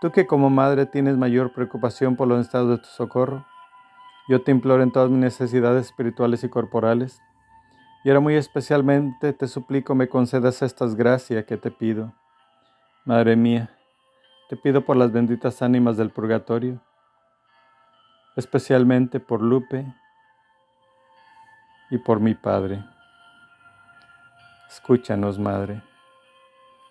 tú 0.00 0.12
que 0.12 0.26
como 0.26 0.50
madre 0.50 0.86
tienes 0.86 1.16
mayor 1.16 1.52
preocupación 1.52 2.16
por 2.16 2.28
los 2.28 2.44
estados 2.44 2.70
de 2.70 2.78
tu 2.78 2.88
socorro, 2.88 3.46
yo 4.28 4.42
te 4.42 4.50
imploro 4.50 4.82
en 4.82 4.90
todas 4.90 5.10
mis 5.10 5.20
necesidades 5.20 5.86
espirituales 5.86 6.42
y 6.44 6.48
corporales, 6.48 7.20
y 8.04 8.08
ahora 8.08 8.20
muy 8.20 8.34
especialmente 8.34 9.32
te 9.32 9.48
suplico 9.48 9.94
me 9.94 10.08
concedas 10.08 10.62
estas 10.62 10.94
gracias 10.94 11.44
que 11.44 11.56
te 11.56 11.70
pido. 11.70 12.12
Madre 13.04 13.36
mía, 13.36 13.70
te 14.48 14.56
pido 14.56 14.84
por 14.84 14.96
las 14.96 15.12
benditas 15.12 15.62
ánimas 15.62 15.96
del 15.96 16.10
purgatorio, 16.10 16.80
especialmente 18.36 19.20
por 19.20 19.42
Lupe 19.42 19.86
y 21.90 21.98
por 21.98 22.20
mi 22.20 22.34
Padre. 22.34 22.84
Escúchanos, 24.68 25.38
Madre. 25.38 25.82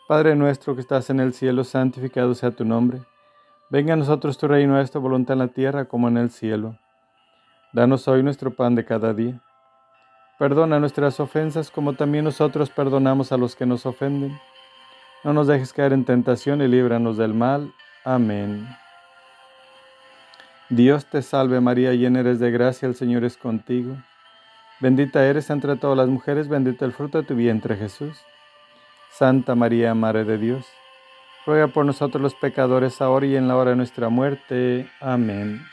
Padre 0.08 0.36
nuestro 0.36 0.76
que 0.76 0.82
estás 0.82 1.10
en 1.10 1.20
el 1.20 1.34
cielo, 1.34 1.64
santificado 1.64 2.36
sea 2.36 2.52
tu 2.52 2.64
nombre. 2.64 3.02
Venga 3.72 3.94
a 3.94 3.96
nosotros 3.96 4.38
tu 4.38 4.48
reino, 4.48 4.80
esta 4.80 5.00
voluntad 5.00 5.34
en 5.34 5.40
la 5.40 5.48
tierra 5.48 5.86
como 5.86 6.08
en 6.08 6.18
el 6.18 6.30
cielo. 6.30 6.78
Danos 7.74 8.08
hoy 8.08 8.22
nuestro 8.22 8.54
pan 8.56 8.76
de 8.76 8.86
cada 8.86 9.16
día. 9.16 9.42
Perdona 10.38 10.80
nuestras 10.80 11.20
ofensas 11.20 11.72
como 11.72 11.94
también 11.94 12.24
nosotros 12.24 12.70
perdonamos 12.70 13.32
a 13.32 13.38
los 13.38 13.56
que 13.56 13.66
nos 13.66 13.88
ofenden. 13.88 14.40
No 15.24 15.34
nos 15.34 15.48
dejes 15.48 15.74
caer 15.74 15.92
en 15.92 16.06
tentación 16.06 16.62
y 16.62 16.68
líbranos 16.68 17.18
del 17.18 17.34
mal. 17.34 17.74
Amén. 18.04 18.68
Dios 20.70 21.08
te 21.08 21.24
salve 21.24 21.60
María, 21.62 21.94
llena 21.94 22.20
eres 22.20 22.40
de 22.40 22.52
gracia, 22.52 22.88
el 22.88 22.94
Señor 22.94 23.24
es 23.24 23.38
contigo. 23.38 23.96
Bendita 24.80 25.26
eres 25.26 25.50
entre 25.50 25.76
todas 25.78 25.98
las 25.98 26.10
mujeres, 26.10 26.48
bendito 26.48 26.86
el 26.86 26.94
fruto 26.94 27.18
de 27.18 27.24
tu 27.24 27.34
vientre 27.34 27.76
Jesús. 27.76 28.24
Santa 29.18 29.56
María, 29.56 29.94
Madre 29.94 30.26
de 30.26 30.38
Dios, 30.38 30.66
ruega 31.46 31.68
por 31.68 31.86
nosotros 31.86 32.22
los 32.22 32.36
pecadores, 32.36 33.02
ahora 33.02 33.26
y 33.26 33.38
en 33.38 33.48
la 33.48 33.56
hora 33.56 33.70
de 33.70 33.78
nuestra 33.78 34.10
muerte. 34.10 34.90
Amén. 35.00 35.66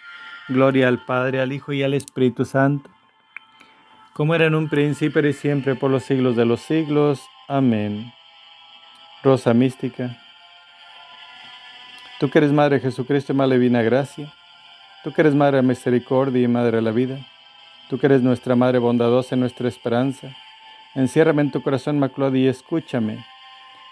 Gloria 0.47 0.87
al 0.87 1.05
Padre, 1.05 1.41
al 1.41 1.53
Hijo 1.53 1.73
y 1.73 1.83
al 1.83 1.93
Espíritu 1.93 2.45
Santo, 2.45 2.89
como 4.13 4.37
era 4.37 4.47
en 4.47 4.55
un 4.55 4.69
principio 4.69 5.27
y 5.27 5.33
siempre 5.33 5.75
por 5.75 5.91
los 5.91 6.05
siglos 6.05 6.37
de 6.37 6.45
los 6.45 6.61
siglos. 6.61 7.21
Amén. 7.49 8.13
Rosa 9.25 9.53
mística, 9.55 10.17
tú 12.21 12.31
que 12.31 12.39
eres 12.39 12.53
Madre 12.53 12.79
Jesucristo 12.79 13.33
y 13.33 13.37
Madre 13.37 13.59
Divina 13.59 13.83
Gracia, 13.83 14.33
tú 15.03 15.13
que 15.13 15.21
eres 15.21 15.35
Madre 15.35 15.57
de 15.57 15.63
Misericordia 15.65 16.43
y 16.43 16.47
Madre 16.47 16.77
de 16.77 16.83
la 16.83 16.93
Vida, 16.93 17.19
tú 17.91 17.99
que 17.99 18.07
eres 18.07 18.23
nuestra 18.23 18.55
Madre 18.55 18.79
bondadosa 18.79 19.35
y 19.35 19.39
nuestra 19.41 19.69
esperanza, 19.69 20.29
enciérrame 20.95 21.43
en 21.43 21.51
tu 21.51 21.61
corazón 21.61 21.99
maculado 21.99 22.37
y 22.37 22.47
escúchame. 22.47 23.32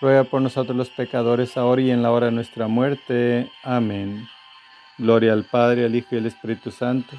ruega 0.00 0.24
por 0.24 0.40
nosotros 0.40 0.76
los 0.76 0.90
pecadores, 0.90 1.56
ahora 1.56 1.82
y 1.82 1.90
en 1.90 2.02
la 2.02 2.10
hora 2.10 2.26
de 2.26 2.32
nuestra 2.32 2.66
muerte. 2.68 3.50
Amén. 3.62 4.28
Gloria 4.98 5.32
al 5.32 5.44
Padre, 5.44 5.84
al 5.84 5.94
Hijo 5.94 6.08
y 6.12 6.18
al 6.18 6.26
Espíritu 6.26 6.70
Santo, 6.70 7.16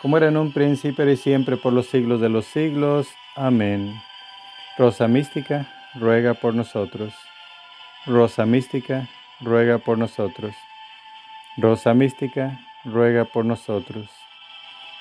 como 0.00 0.16
era 0.16 0.28
en 0.28 0.36
un 0.36 0.52
principio 0.52 1.08
y 1.10 1.16
siempre 1.16 1.56
por 1.56 1.72
los 1.72 1.86
siglos 1.86 2.20
de 2.20 2.28
los 2.28 2.46
siglos. 2.46 3.08
Amén. 3.36 3.94
Rosa 4.78 5.06
mística, 5.06 5.68
ruega 5.94 6.34
por 6.34 6.54
nosotros. 6.54 7.14
Rosa 8.06 8.46
mística, 8.46 9.08
ruega 9.40 9.78
por 9.78 9.98
nosotros. 9.98 10.54
Rosa 11.56 11.94
mística, 11.94 12.58
ruega 12.84 13.24
por 13.26 13.44
nosotros. 13.44 14.10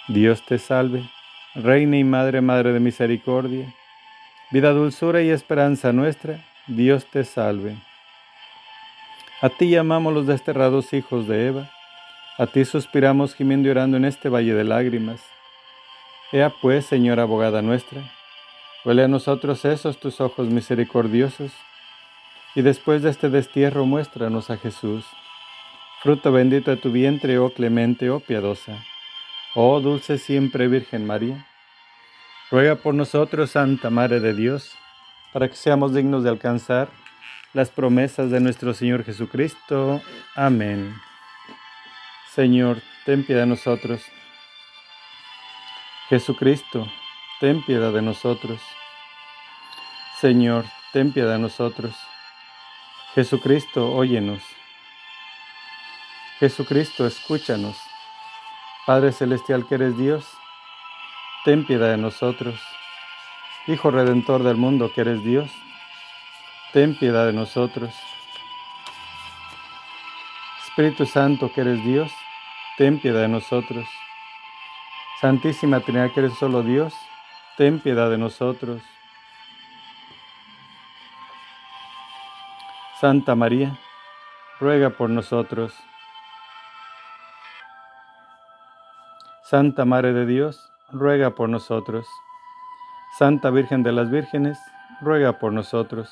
Dios 0.07 0.45
te 0.45 0.57
salve, 0.57 1.09
Reina 1.55 1.97
y 1.97 2.03
Madre, 2.03 2.41
Madre 2.41 2.73
de 2.73 2.79
Misericordia, 2.79 3.73
vida, 4.51 4.71
dulzura 4.71 5.21
y 5.21 5.29
esperanza 5.29 5.93
nuestra 5.93 6.43
Dios 6.67 7.05
te 7.07 7.23
salve. 7.23 7.75
A 9.41 9.49
ti 9.49 9.71
llamamos 9.71 10.13
los 10.13 10.27
desterrados 10.27 10.93
hijos 10.93 11.27
de 11.27 11.47
Eva, 11.47 11.71
a 12.37 12.45
ti 12.45 12.65
suspiramos 12.65 13.33
gimiendo 13.33 13.67
y 13.67 13.71
orando 13.71 13.97
en 13.97 14.05
este 14.05 14.29
valle 14.29 14.53
de 14.53 14.63
lágrimas. 14.63 15.21
Ea 16.31 16.51
pues, 16.61 16.85
Señora 16.85 17.23
abogada 17.23 17.63
nuestra, 17.63 18.01
huele 18.85 19.03
a 19.03 19.07
nosotros 19.07 19.65
esos 19.65 19.99
tus 19.99 20.21
ojos 20.21 20.49
misericordiosos, 20.49 21.51
y 22.53 22.61
después 22.61 23.01
de 23.01 23.09
este 23.09 23.29
destierro 23.29 23.87
muéstranos 23.87 24.51
a 24.51 24.57
Jesús, 24.57 25.03
fruto 26.03 26.31
bendito 26.31 26.69
de 26.69 26.77
tu 26.77 26.91
vientre, 26.91 27.39
oh 27.39 27.49
clemente, 27.49 28.11
oh 28.11 28.19
piadosa, 28.19 28.85
oh 29.55 29.79
dulce 29.79 30.19
siempre 30.19 30.67
Virgen 30.67 31.07
María. 31.07 31.47
Ruega 32.51 32.75
por 32.75 32.93
nosotros, 32.93 33.51
Santa 33.51 33.89
Madre 33.89 34.19
de 34.19 34.35
Dios, 34.35 34.77
para 35.33 35.49
que 35.49 35.55
seamos 35.55 35.93
dignos 35.93 36.23
de 36.23 36.29
alcanzar 36.29 36.89
las 37.53 37.69
promesas 37.69 38.31
de 38.31 38.39
nuestro 38.39 38.73
Señor 38.73 39.03
Jesucristo. 39.03 40.01
Amén. 40.35 40.95
Señor, 42.33 42.81
ten 43.05 43.25
piedad 43.25 43.41
de 43.41 43.47
nosotros. 43.47 44.03
Jesucristo, 46.09 46.87
ten 47.39 47.63
piedad 47.63 47.91
de 47.91 48.01
nosotros. 48.01 48.61
Señor, 50.19 50.65
ten 50.93 51.11
piedad 51.11 51.33
de 51.33 51.39
nosotros. 51.39 51.95
Jesucristo, 53.15 53.91
óyenos. 53.93 54.41
Jesucristo, 56.39 57.05
escúchanos. 57.05 57.77
Padre 58.85 59.11
Celestial 59.11 59.67
que 59.67 59.75
eres 59.75 59.97
Dios, 59.97 60.25
ten 61.45 61.65
piedad 61.65 61.91
de 61.91 61.97
nosotros. 61.97 62.59
Hijo 63.67 63.91
Redentor 63.91 64.41
del 64.41 64.57
mundo 64.57 64.91
que 64.91 65.01
eres 65.01 65.23
Dios, 65.23 65.51
ten 66.73 66.97
piedad 66.97 67.27
de 67.27 67.33
nosotros. 67.33 67.93
Espíritu 70.65 71.05
Santo 71.05 71.51
que 71.53 71.61
eres 71.61 71.83
Dios, 71.83 72.11
ten 72.77 72.99
piedad 72.99 73.21
de 73.21 73.27
nosotros. 73.27 73.85
Santísima 75.19 75.79
Trinidad 75.81 76.11
que 76.11 76.21
eres 76.21 76.33
solo 76.39 76.63
Dios, 76.63 76.91
ten 77.55 77.79
piedad 77.79 78.09
de 78.09 78.17
nosotros. 78.17 78.81
Santa 82.99 83.35
María, 83.35 83.77
ruega 84.59 84.89
por 84.89 85.11
nosotros. 85.11 85.71
Santa 89.43 89.85
Madre 89.85 90.13
de 90.13 90.25
Dios, 90.25 90.71
ruega 90.91 91.29
por 91.29 91.47
nosotros. 91.47 92.07
Santa 93.17 93.49
Virgen 93.49 93.83
de 93.83 93.91
las 93.91 94.09
Vírgenes, 94.09 94.57
ruega 95.01 95.37
por 95.37 95.51
nosotros. 95.51 96.09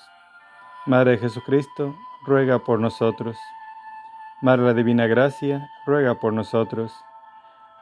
Madre 0.85 1.17
Jesucristo, 1.17 1.95
ruega 2.25 2.59
por 2.59 2.77
nosotros. 2.77 3.37
Madre 4.41 4.65
la 4.65 4.73
Divina 4.73 5.07
Gracia, 5.07 5.69
ruega 5.85 6.15
por 6.15 6.33
nosotros. 6.33 6.93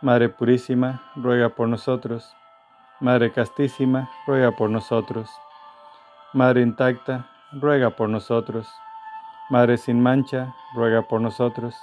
Madre 0.03 0.29
Purísima, 0.29 1.01
ruega 1.15 1.49
por 1.49 1.67
nosotros. 1.67 2.31
Madre 2.99 3.31
Castísima, 3.31 4.07
ruega 4.27 4.51
por 4.51 4.69
nosotros. 4.69 5.31
Madre 6.33 6.61
intacta, 6.61 7.27
ruega 7.53 7.89
por 7.89 8.09
nosotros. 8.09 8.67
Madre 9.49 9.77
sin 9.77 9.99
mancha, 9.99 10.53
ruega 10.75 11.01
por 11.01 11.21
nosotros. 11.21 11.75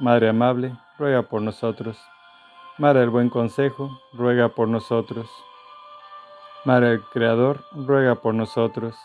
Madre 0.00 0.30
amable, 0.30 0.76
ruega 0.98 1.22
por 1.22 1.40
nosotros. 1.40 1.96
Madre 2.78 3.00
del 3.00 3.10
buen 3.10 3.30
consejo, 3.30 4.00
ruega 4.12 4.48
por 4.48 4.66
nosotros. 4.66 5.30
Madre 6.64 6.88
del 6.88 7.02
Creador, 7.02 7.62
ruega 7.72 8.14
por 8.14 8.34
nosotros. 8.34 8.96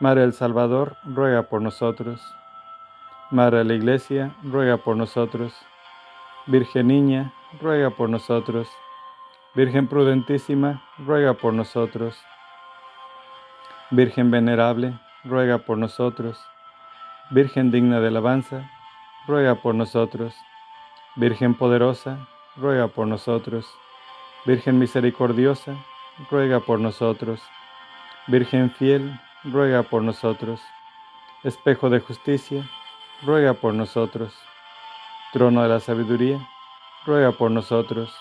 Madre 0.00 0.22
del 0.22 0.32
Salvador, 0.32 0.96
ruega 1.04 1.44
por 1.44 1.62
nosotros. 1.62 2.20
Madre 3.30 3.62
la 3.62 3.74
Iglesia, 3.74 4.34
ruega 4.42 4.76
por 4.78 4.96
nosotros. 4.96 5.54
Virgen 6.46 6.88
Niña, 6.88 7.32
ruega 7.60 7.90
por 7.90 8.10
nosotros. 8.10 8.68
Virgen 9.54 9.86
prudentísima, 9.86 10.82
ruega 10.98 11.34
por 11.34 11.54
nosotros. 11.54 12.20
Virgen 13.92 14.32
venerable, 14.32 14.98
ruega 15.22 15.58
por 15.58 15.78
nosotros. 15.78 16.44
Virgen 17.30 17.70
digna 17.70 18.00
de 18.00 18.08
alabanza, 18.08 18.68
ruega 19.28 19.54
por 19.54 19.76
nosotros. 19.76 20.34
Virgen 21.14 21.54
poderosa, 21.54 22.26
ruega 22.56 22.88
por 22.88 23.06
nosotros. 23.06 23.72
Virgen 24.44 24.80
misericordiosa, 24.80 25.76
ruega 26.30 26.60
por 26.60 26.80
nosotros. 26.80 27.40
Virgen 28.26 28.70
fiel, 28.70 29.20
ruega 29.44 29.82
por 29.82 30.02
nosotros. 30.02 30.60
Espejo 31.42 31.90
de 31.90 32.00
justicia, 32.00 32.68
ruega 33.22 33.54
por 33.54 33.74
nosotros. 33.74 34.34
Trono 35.32 35.62
de 35.62 35.68
la 35.68 35.80
sabiduría, 35.80 36.48
ruega 37.04 37.32
por 37.32 37.50
nosotros. 37.50 38.14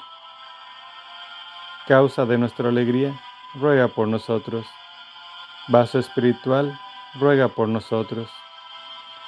Causa 1.87 2.25
de 2.25 2.37
nuestra 2.37 2.69
alegría, 2.69 3.13
ruega 3.55 3.87
por 3.87 4.07
nosotros. 4.07 4.65
Vaso 5.67 5.99
espiritual, 5.99 6.79
ruega 7.15 7.47
por 7.47 7.69
nosotros. 7.69 8.29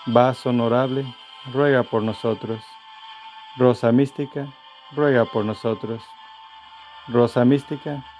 Vaso 0.06 0.49
honorable, 0.49 1.06
ruega 1.54 1.84
por 1.84 2.04
nosotros. 2.04 2.62
Rosa 3.58 3.91
mística, 3.91 4.47
ruega 4.91 5.25
por 5.25 5.45
nosotros. 5.45 6.04
Rosa 7.08 7.45
mística, 7.45 8.04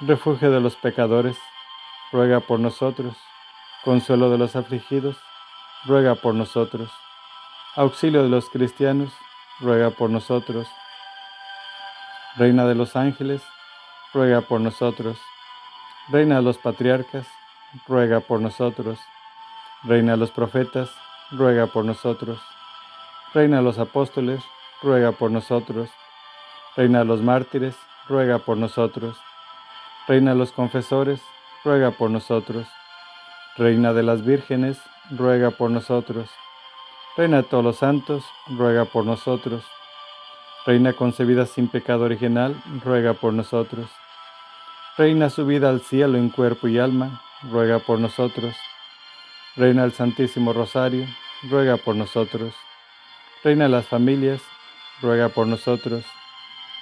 Refugio 0.00 0.50
de 0.50 0.60
los 0.60 0.74
pecadores, 0.74 1.38
ruega 2.10 2.40
por 2.40 2.58
nosotros. 2.58 3.16
Consuelo 3.84 4.28
de 4.28 4.38
los 4.38 4.56
afligidos, 4.56 5.16
ruega 5.84 6.16
por 6.16 6.34
nosotros. 6.34 6.90
Auxilio 7.76 8.24
de 8.24 8.28
los 8.28 8.50
cristianos, 8.50 9.12
ruega 9.60 9.90
por 9.90 10.10
nosotros. 10.10 10.66
Reina 12.36 12.66
de 12.66 12.74
los 12.74 12.96
ángeles, 12.96 13.40
ruega 14.12 14.40
por 14.40 14.60
nosotros. 14.60 15.16
Reina 16.08 16.36
de 16.36 16.42
los 16.42 16.58
patriarcas, 16.58 17.28
ruega 17.86 18.18
por 18.18 18.40
nosotros. 18.40 18.98
Reina 19.84 20.12
de 20.12 20.18
los 20.18 20.32
profetas, 20.32 20.90
ruega 21.30 21.68
por 21.68 21.84
nosotros. 21.84 22.40
Reina 23.32 23.58
de 23.58 23.62
los 23.62 23.78
apóstoles, 23.78 24.42
ruega 24.82 25.12
por 25.12 25.30
nosotros. 25.30 25.88
Reina 26.76 26.98
de 26.98 27.04
los 27.04 27.22
mártires, 27.22 27.76
ruega 28.08 28.38
por 28.40 28.56
nosotros. 28.56 29.16
Reina 30.06 30.32
de 30.32 30.36
los 30.36 30.52
confesores, 30.52 31.22
ruega 31.64 31.90
por 31.90 32.10
nosotros. 32.10 32.66
Reina 33.56 33.94
de 33.94 34.02
las 34.02 34.22
vírgenes, 34.22 34.78
ruega 35.10 35.50
por 35.50 35.70
nosotros. 35.70 36.28
Reina 37.16 37.38
de 37.38 37.42
todos 37.44 37.64
los 37.64 37.76
santos, 37.76 38.22
ruega 38.48 38.84
por 38.84 39.06
nosotros. 39.06 39.64
Reina 40.66 40.92
concebida 40.92 41.46
sin 41.46 41.68
pecado 41.68 42.04
original, 42.04 42.54
ruega 42.84 43.14
por 43.14 43.32
nosotros. 43.32 43.88
Reina 44.98 45.30
subida 45.30 45.70
al 45.70 45.80
cielo 45.80 46.18
en 46.18 46.28
cuerpo 46.28 46.68
y 46.68 46.78
alma, 46.78 47.22
ruega 47.50 47.78
por 47.78 47.98
nosotros. 47.98 48.54
Reina 49.56 49.82
del 49.82 49.92
Santísimo 49.92 50.52
Rosario, 50.52 51.06
ruega 51.48 51.78
por 51.78 51.96
nosotros. 51.96 52.54
Reina 53.42 53.64
de 53.64 53.70
las 53.70 53.86
familias, 53.86 54.42
ruega 55.00 55.30
por 55.30 55.46
nosotros. 55.46 56.04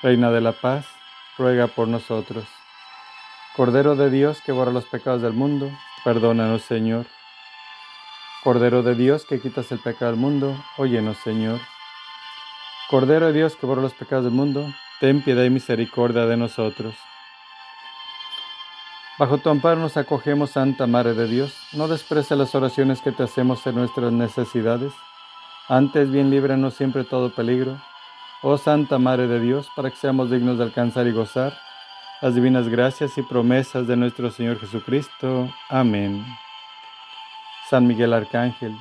Reina 0.02 0.32
de 0.32 0.40
la 0.40 0.52
paz, 0.52 0.86
ruega 1.38 1.68
por 1.68 1.86
nosotros. 1.86 2.44
Cordero 3.54 3.96
de 3.96 4.08
Dios 4.08 4.40
que 4.40 4.50
borra 4.50 4.72
los 4.72 4.86
pecados 4.86 5.20
del 5.20 5.34
mundo, 5.34 5.70
perdónanos 6.04 6.62
Señor. 6.62 7.04
Cordero 8.42 8.82
de 8.82 8.94
Dios 8.94 9.26
que 9.26 9.40
quitas 9.40 9.70
el 9.72 9.78
pecado 9.78 10.12
del 10.12 10.20
mundo, 10.20 10.56
óyenos 10.78 11.18
Señor. 11.18 11.60
Cordero 12.88 13.26
de 13.26 13.34
Dios 13.34 13.54
que 13.56 13.66
borra 13.66 13.82
los 13.82 13.92
pecados 13.92 14.24
del 14.24 14.32
mundo, 14.32 14.72
ten 15.00 15.20
piedad 15.20 15.44
y 15.44 15.50
misericordia 15.50 16.24
de 16.24 16.38
nosotros. 16.38 16.94
Bajo 19.18 19.36
tu 19.36 19.50
amparo 19.50 19.76
nos 19.80 19.98
acogemos, 19.98 20.52
Santa 20.52 20.86
Madre 20.86 21.12
de 21.12 21.26
Dios. 21.26 21.54
No 21.74 21.88
desprece 21.88 22.34
las 22.36 22.54
oraciones 22.54 23.02
que 23.02 23.12
te 23.12 23.24
hacemos 23.24 23.66
en 23.66 23.74
nuestras 23.74 24.12
necesidades. 24.12 24.94
Antes 25.68 26.10
bien 26.10 26.30
líbranos 26.30 26.72
siempre 26.72 27.04
todo 27.04 27.34
peligro 27.34 27.76
Oh 28.40 28.56
Santa 28.56 28.98
Madre 28.98 29.28
de 29.28 29.40
Dios, 29.40 29.68
para 29.76 29.90
que 29.90 29.96
seamos 29.96 30.30
dignos 30.30 30.56
de 30.56 30.64
alcanzar 30.64 31.06
y 31.06 31.12
gozar 31.12 31.52
las 32.22 32.36
divinas 32.36 32.68
gracias 32.68 33.18
y 33.18 33.22
promesas 33.22 33.88
de 33.88 33.96
nuestro 33.96 34.30
Señor 34.30 34.60
Jesucristo. 34.60 35.52
Amén. 35.68 36.24
San 37.68 37.84
Miguel 37.88 38.12
Arcángel, 38.12 38.76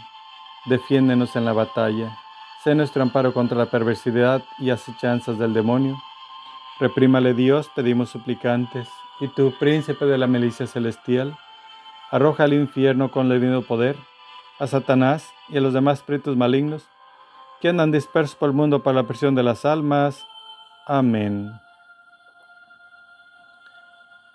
defiéndenos 0.65 1.36
en 1.36 1.45
la 1.45 1.54
batalla, 1.54 2.15
sé 2.63 2.75
nuestro 2.75 3.01
amparo 3.01 3.34
contra 3.34 3.58
la 3.58 3.65
perversidad 3.65 4.43
y 4.60 4.69
acechanzas 4.69 5.39
del 5.39 5.56
demonio. 5.56 5.97
Reprímale 6.80 7.34
Dios, 7.34 7.67
pedimos 7.75 8.12
suplicantes, 8.12 8.88
y 9.19 9.27
tú, 9.27 9.54
príncipe 9.60 10.06
de 10.06 10.19
la 10.19 10.27
milicia 10.27 10.67
celestial, 10.67 11.36
arroja 12.12 12.43
al 12.43 12.54
infierno 12.54 13.10
con 13.10 13.32
el 13.32 13.41
divino 13.41 13.63
poder 13.63 13.97
a 14.60 14.67
Satanás 14.67 15.27
y 15.49 15.58
a 15.58 15.62
los 15.62 15.73
demás 15.73 15.99
espíritus 15.99 16.38
malignos 16.38 16.88
que 17.60 17.69
andan 17.69 17.91
dispersos 17.91 18.36
por 18.36 18.49
el 18.49 18.56
mundo 18.56 18.84
para 18.84 18.97
la 19.01 19.08
presión 19.08 19.34
de 19.34 19.41
las 19.41 19.65
almas. 19.65 20.27
Amén. 20.86 21.51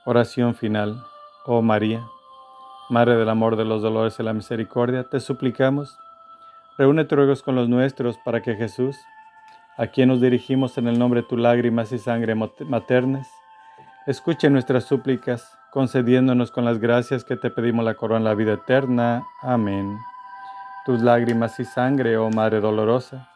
Oración 0.06 0.54
final. 0.54 1.04
Oh 1.44 1.60
María, 1.60 2.06
Madre 2.88 3.16
del 3.16 3.28
amor, 3.28 3.56
de 3.56 3.66
los 3.66 3.82
dolores 3.82 4.18
y 4.18 4.22
la 4.22 4.32
misericordia, 4.32 5.04
te 5.04 5.20
suplicamos, 5.20 5.98
reúne 6.78 7.04
tus 7.04 7.18
ruegos 7.18 7.42
con 7.42 7.54
los 7.56 7.68
nuestros 7.68 8.16
para 8.24 8.40
que 8.40 8.54
Jesús, 8.54 8.96
a 9.76 9.88
quien 9.88 10.08
nos 10.08 10.22
dirigimos 10.22 10.78
en 10.78 10.88
el 10.88 10.98
nombre 10.98 11.20
de 11.20 11.28
tu 11.28 11.36
lágrimas 11.36 11.92
y 11.92 11.98
sangre 11.98 12.34
maternas, 12.34 13.28
escuche 14.06 14.48
nuestras 14.48 14.84
súplicas, 14.84 15.58
concediéndonos 15.72 16.50
con 16.50 16.64
las 16.64 16.78
gracias 16.78 17.24
que 17.24 17.36
te 17.36 17.50
pedimos 17.50 17.84
la 17.84 17.94
corona 17.94 18.20
de 18.20 18.24
la 18.24 18.34
vida 18.34 18.54
eterna. 18.54 19.26
Amén 19.42 19.98
tus 20.86 21.02
lágrimas 21.02 21.58
y 21.58 21.64
sangre, 21.64 22.16
oh 22.16 22.30
Madre 22.30 22.60
dolorosa, 22.60 23.28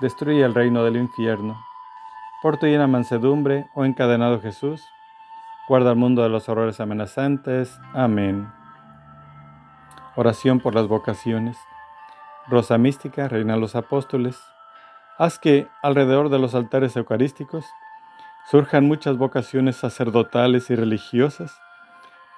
destruye 0.00 0.44
el 0.44 0.54
reino 0.54 0.84
del 0.84 0.96
infierno. 0.96 1.60
Por 2.40 2.56
tu 2.56 2.66
llena 2.66 2.86
mansedumbre, 2.86 3.68
oh 3.74 3.84
encadenado 3.84 4.40
Jesús, 4.40 4.80
guarda 5.68 5.90
el 5.90 5.96
mundo 5.96 6.22
de 6.22 6.28
los 6.28 6.48
horrores 6.48 6.80
amenazantes. 6.80 7.80
Amén. 7.92 8.50
Oración 10.16 10.60
por 10.60 10.74
las 10.74 10.86
vocaciones. 10.88 11.56
Rosa 12.48 12.78
mística, 12.78 13.28
reina 13.28 13.54
de 13.54 13.60
los 13.60 13.74
apóstoles, 13.74 14.38
haz 15.18 15.38
que 15.38 15.68
alrededor 15.82 16.28
de 16.28 16.38
los 16.38 16.54
altares 16.54 16.96
eucarísticos 16.96 17.64
surjan 18.50 18.86
muchas 18.86 19.16
vocaciones 19.16 19.76
sacerdotales 19.76 20.68
y 20.70 20.74
religiosas 20.74 21.58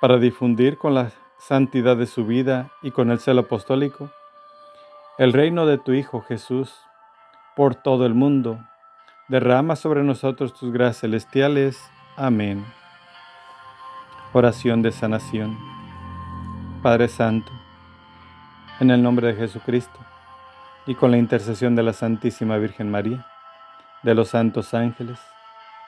para 0.00 0.18
difundir 0.18 0.78
con 0.78 0.94
la 0.94 1.10
santidad 1.38 1.96
de 1.96 2.06
su 2.06 2.24
vida 2.24 2.70
y 2.82 2.92
con 2.92 3.10
el 3.10 3.18
celo 3.18 3.42
apostólico 3.42 4.10
el 5.18 5.32
reino 5.32 5.64
de 5.64 5.78
tu 5.78 5.92
Hijo 5.92 6.20
Jesús 6.20 6.74
por 7.54 7.74
todo 7.74 8.04
el 8.04 8.14
mundo. 8.14 8.60
Derrama 9.28 9.74
sobre 9.74 10.02
nosotros 10.02 10.52
tus 10.52 10.72
gracias 10.72 11.00
celestiales. 11.00 11.80
Amén. 12.16 12.64
Oración 14.38 14.82
de 14.82 14.92
sanación. 14.92 15.58
Padre 16.82 17.08
Santo, 17.08 17.50
en 18.80 18.90
el 18.90 19.02
nombre 19.02 19.28
de 19.28 19.34
Jesucristo 19.34 19.98
y 20.86 20.94
con 20.94 21.10
la 21.10 21.16
intercesión 21.16 21.74
de 21.74 21.82
la 21.82 21.94
Santísima 21.94 22.58
Virgen 22.58 22.90
María, 22.90 23.26
de 24.02 24.14
los 24.14 24.28
santos 24.28 24.74
ángeles, 24.74 25.18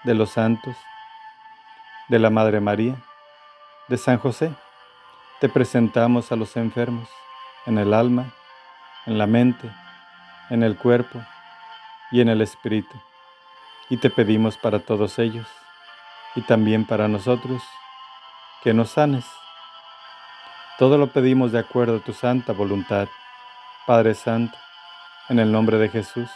de 0.05 0.15
los 0.15 0.31
santos, 0.31 0.75
de 2.09 2.19
la 2.19 2.31
Madre 2.31 2.61
María, 2.61 2.97
de 3.87 3.99
San 3.99 4.17
José, 4.17 4.51
te 5.43 5.51
presentamos 5.51 6.33
a 6.33 6.37
los 6.37 6.57
enfermos 6.57 7.07
en 7.67 7.77
el 7.77 7.93
alma, 7.93 8.33
en 9.05 9.19
la 9.19 9.27
mente, 9.27 9.71
en 10.49 10.63
el 10.63 10.75
cuerpo 10.79 11.21
y 12.11 12.23
en 12.23 12.31
el 12.31 12.41
espíritu. 12.41 12.97
Y 13.91 13.99
te 13.99 14.09
pedimos 14.09 14.57
para 14.57 14.79
todos 14.79 15.19
ellos 15.19 15.47
y 16.35 16.41
también 16.41 16.87
para 16.87 17.09
nosotros 17.09 17.63
que 18.63 18.75
nos 18.75 18.91
sanes. 18.91 19.25
Todo 20.79 20.99
lo 20.99 21.09
pedimos 21.09 21.53
de 21.53 21.61
acuerdo 21.61 21.99
a 21.99 22.01
tu 22.01 22.13
santa 22.13 22.53
voluntad, 22.53 23.09
Padre 23.87 24.15
Santo, 24.15 24.57
en 25.29 25.39
el 25.39 25.53
nombre 25.53 25.79
de 25.79 25.89
Jesús, 25.89 26.29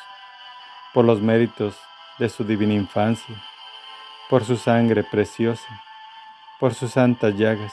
por 0.95 1.05
los 1.05 1.21
méritos 1.21 1.77
de 2.19 2.29
su 2.29 2.45
divina 2.45 2.75
infancia, 2.75 3.35
por 4.31 4.45
su 4.45 4.57
sangre 4.57 5.03
preciosa, 5.03 5.83
por 6.61 6.75
sus 6.75 6.93
santas 6.93 7.35
llagas, 7.37 7.73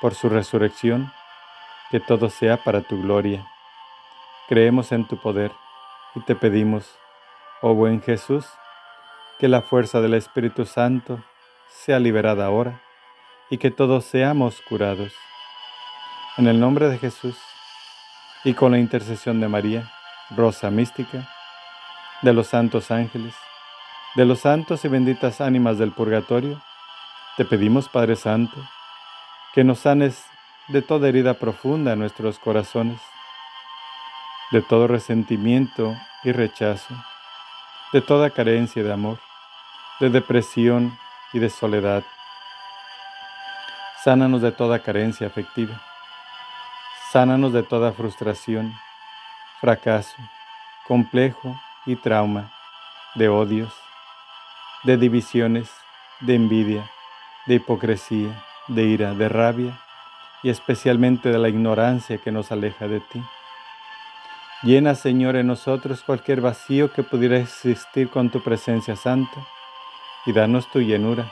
por 0.00 0.14
su 0.14 0.28
resurrección, 0.28 1.12
que 1.90 1.98
todo 1.98 2.30
sea 2.30 2.56
para 2.58 2.82
tu 2.82 3.00
gloria. 3.02 3.46
Creemos 4.48 4.92
en 4.92 5.06
tu 5.06 5.16
poder 5.16 5.50
y 6.14 6.20
te 6.20 6.36
pedimos, 6.36 6.96
oh 7.62 7.74
buen 7.74 8.00
Jesús, 8.00 8.46
que 9.40 9.48
la 9.48 9.62
fuerza 9.62 10.00
del 10.00 10.14
Espíritu 10.14 10.66
Santo 10.66 11.20
sea 11.68 11.98
liberada 11.98 12.46
ahora 12.46 12.80
y 13.50 13.58
que 13.58 13.70
todos 13.70 14.04
seamos 14.04 14.60
curados. 14.68 15.12
En 16.36 16.48
el 16.48 16.58
nombre 16.58 16.88
de 16.88 16.98
Jesús 16.98 17.36
y 18.44 18.54
con 18.54 18.72
la 18.72 18.78
intercesión 18.78 19.40
de 19.40 19.48
María, 19.48 19.90
Rosa 20.30 20.70
Mística, 20.70 21.28
de 22.22 22.32
los 22.32 22.48
santos 22.48 22.90
ángeles, 22.90 23.34
de 24.14 24.24
los 24.24 24.40
santos 24.40 24.84
y 24.84 24.88
benditas 24.88 25.40
ánimas 25.40 25.78
del 25.78 25.92
purgatorio, 25.92 26.60
te 27.36 27.44
pedimos, 27.44 27.88
Padre 27.88 28.16
Santo, 28.16 28.56
que 29.52 29.62
nos 29.62 29.80
sanes 29.80 30.24
de 30.68 30.82
toda 30.82 31.08
herida 31.08 31.34
profunda 31.34 31.92
en 31.92 31.98
nuestros 31.98 32.38
corazones, 32.38 33.00
de 34.50 34.62
todo 34.62 34.86
resentimiento 34.86 35.94
y 36.24 36.32
rechazo, 36.32 36.94
de 37.92 38.00
toda 38.00 38.30
carencia 38.30 38.82
de 38.82 38.92
amor, 38.92 39.18
de 40.00 40.10
depresión 40.10 40.98
y 41.32 41.38
de 41.38 41.50
soledad. 41.50 42.04
Sánanos 44.06 44.40
de 44.40 44.52
toda 44.52 44.78
carencia 44.78 45.26
afectiva. 45.26 45.82
Sánanos 47.10 47.52
de 47.52 47.64
toda 47.64 47.90
frustración, 47.90 48.72
fracaso, 49.60 50.14
complejo 50.86 51.58
y 51.86 51.96
trauma, 51.96 52.52
de 53.16 53.28
odios, 53.28 53.74
de 54.84 54.96
divisiones, 54.96 55.68
de 56.20 56.36
envidia, 56.36 56.88
de 57.46 57.56
hipocresía, 57.56 58.44
de 58.68 58.84
ira, 58.84 59.12
de 59.12 59.28
rabia 59.28 59.80
y 60.44 60.50
especialmente 60.50 61.30
de 61.30 61.38
la 61.38 61.48
ignorancia 61.48 62.18
que 62.18 62.30
nos 62.30 62.52
aleja 62.52 62.86
de 62.86 63.00
ti. 63.00 63.20
Llena, 64.62 64.94
Señor, 64.94 65.34
en 65.34 65.48
nosotros 65.48 66.04
cualquier 66.04 66.40
vacío 66.40 66.92
que 66.92 67.02
pudiera 67.02 67.38
existir 67.38 68.08
con 68.08 68.30
tu 68.30 68.40
presencia 68.40 68.94
santa 68.94 69.44
y 70.26 70.32
danos 70.32 70.70
tu 70.70 70.78
llenura. 70.78 71.28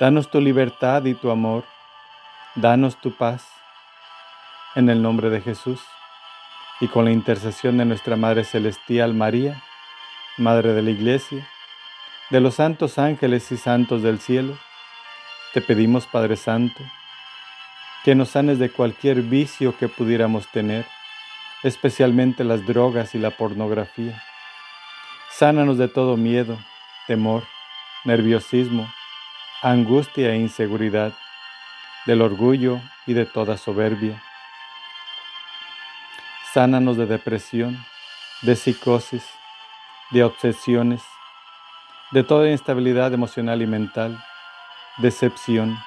Danos 0.00 0.30
tu 0.30 0.40
libertad 0.40 1.04
y 1.04 1.12
tu 1.12 1.30
amor. 1.30 1.64
Danos 2.56 2.96
tu 2.96 3.12
paz. 3.12 3.46
En 4.74 4.88
el 4.90 5.02
nombre 5.02 5.30
de 5.30 5.40
Jesús 5.40 5.80
y 6.80 6.88
con 6.88 7.04
la 7.04 7.12
intercesión 7.12 7.78
de 7.78 7.84
nuestra 7.84 8.16
Madre 8.16 8.42
Celestial 8.42 9.14
María, 9.14 9.62
Madre 10.36 10.72
de 10.72 10.82
la 10.82 10.90
Iglesia, 10.90 11.46
de 12.30 12.40
los 12.40 12.56
santos 12.56 12.98
ángeles 12.98 13.52
y 13.52 13.56
santos 13.56 14.02
del 14.02 14.18
cielo, 14.18 14.58
te 15.54 15.60
pedimos, 15.60 16.06
Padre 16.06 16.34
Santo, 16.34 16.82
que 18.04 18.16
nos 18.16 18.30
sanes 18.30 18.58
de 18.58 18.70
cualquier 18.70 19.22
vicio 19.22 19.76
que 19.78 19.88
pudiéramos 19.88 20.48
tener, 20.48 20.86
especialmente 21.62 22.42
las 22.42 22.66
drogas 22.66 23.14
y 23.14 23.18
la 23.18 23.30
pornografía. 23.30 24.20
Sánanos 25.30 25.78
de 25.78 25.86
todo 25.86 26.16
miedo, 26.16 26.58
temor, 27.06 27.44
nerviosismo, 28.04 28.92
angustia 29.62 30.32
e 30.32 30.36
inseguridad, 30.36 31.12
del 32.06 32.22
orgullo 32.22 32.80
y 33.06 33.12
de 33.12 33.26
toda 33.26 33.56
soberbia. 33.56 34.22
Sánanos 36.52 36.96
de 36.96 37.06
depresión, 37.06 37.84
de 38.42 38.56
psicosis, 38.56 39.24
de 40.10 40.24
obsesiones, 40.24 41.02
de 42.10 42.24
toda 42.24 42.50
instabilidad 42.50 43.12
emocional 43.12 43.62
y 43.62 43.66
mental, 43.66 44.22
decepción, 44.98 45.78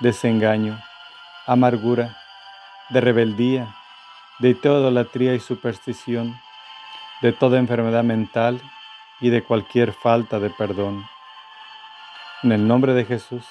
desengaño, 0.00 0.80
amargura, 1.46 2.16
de 2.90 3.00
rebeldía, 3.00 3.74
de 4.38 4.54
toda 4.54 4.80
idolatría 4.80 5.34
y 5.34 5.40
superstición, 5.40 6.38
de 7.22 7.32
toda 7.32 7.58
enfermedad 7.58 8.04
mental 8.04 8.60
y 9.20 9.30
de 9.30 9.42
cualquier 9.42 9.92
falta 9.92 10.38
de 10.38 10.50
perdón. 10.50 11.04
En 12.42 12.52
el 12.52 12.68
nombre 12.68 12.92
de 12.92 13.04
Jesús 13.04 13.44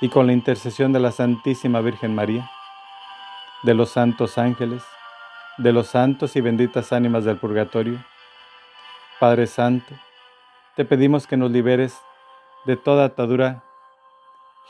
y 0.00 0.08
con 0.08 0.26
la 0.26 0.32
intercesión 0.32 0.92
de 0.92 1.00
la 1.00 1.12
Santísima 1.12 1.80
Virgen 1.80 2.14
María, 2.14 2.50
de 3.62 3.74
los 3.74 3.90
santos 3.90 4.38
ángeles, 4.38 4.82
de 5.58 5.72
los 5.72 5.88
santos 5.88 6.36
y 6.36 6.40
benditas 6.40 6.92
ánimas 6.92 7.24
del 7.24 7.36
purgatorio, 7.36 8.02
Padre 9.18 9.46
Santo, 9.46 9.94
te 10.74 10.86
pedimos 10.86 11.26
que 11.26 11.36
nos 11.36 11.50
liberes 11.50 12.00
de 12.64 12.76
toda 12.76 13.04
atadura 13.04 13.62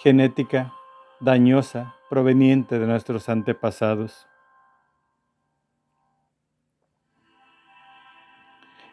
genética 0.02 0.72
dañosa 1.20 1.94
proveniente 2.08 2.80
de 2.80 2.86
nuestros 2.86 3.28
antepasados. 3.28 4.26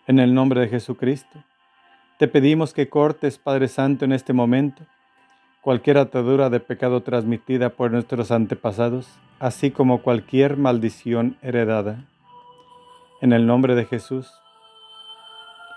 En 0.06 0.20
el 0.20 0.36
nombre 0.36 0.62
de 0.62 0.68
Jesucristo, 0.68 1.44
te 2.20 2.28
pedimos 2.28 2.74
que 2.74 2.90
cortes, 2.90 3.40
Padre 3.40 3.68
Santo, 3.68 4.06
en 4.06 4.12
este 4.12 4.34
momento 4.34 4.86
cualquier 5.68 5.98
atadura 5.98 6.50
de 6.50 6.62
pecado 6.62 7.04
transmitida 7.04 7.68
por 7.68 7.92
nuestros 7.92 8.32
antepasados, 8.32 9.06
así 9.38 9.70
como 9.70 10.02
cualquier 10.02 10.56
maldición 10.56 11.38
heredada. 11.42 12.06
En 13.20 13.34
el 13.34 13.46
nombre 13.46 13.76
de 13.76 13.84
Jesús 13.84 14.32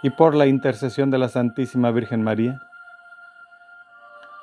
y 0.04 0.10
por 0.10 0.36
la 0.36 0.46
intercesión 0.46 1.10
de 1.10 1.18
la 1.18 1.28
Santísima 1.28 1.90
Virgen 1.90 2.22
María, 2.22 2.62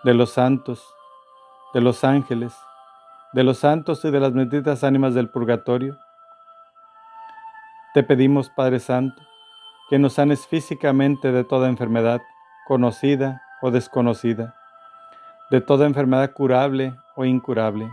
de 0.04 0.14
los 0.14 0.32
santos, 0.34 0.86
de 1.74 1.80
los 1.80 2.04
ángeles, 2.04 2.54
de 3.32 3.46
los 3.46 3.60
santos 3.60 4.04
y 4.04 4.12
de 4.12 4.20
las 4.20 4.34
benditas 4.34 4.84
ánimas 4.84 5.14
del 5.14 5.30
purgatorio, 5.30 5.98
te 7.94 8.04
pedimos, 8.04 8.50
Padre 8.50 8.82
Santo, 8.82 9.22
que 9.90 9.98
nos 9.98 10.12
sanes 10.12 10.46
físicamente 10.46 11.32
de 11.32 11.46
toda 11.46 11.70
enfermedad, 11.70 12.20
conocida 12.68 13.42
o 13.62 13.72
desconocida, 13.72 14.57
de 15.50 15.62
toda 15.62 15.86
enfermedad 15.86 16.34
curable 16.34 16.96
o 17.16 17.24
incurable. 17.24 17.90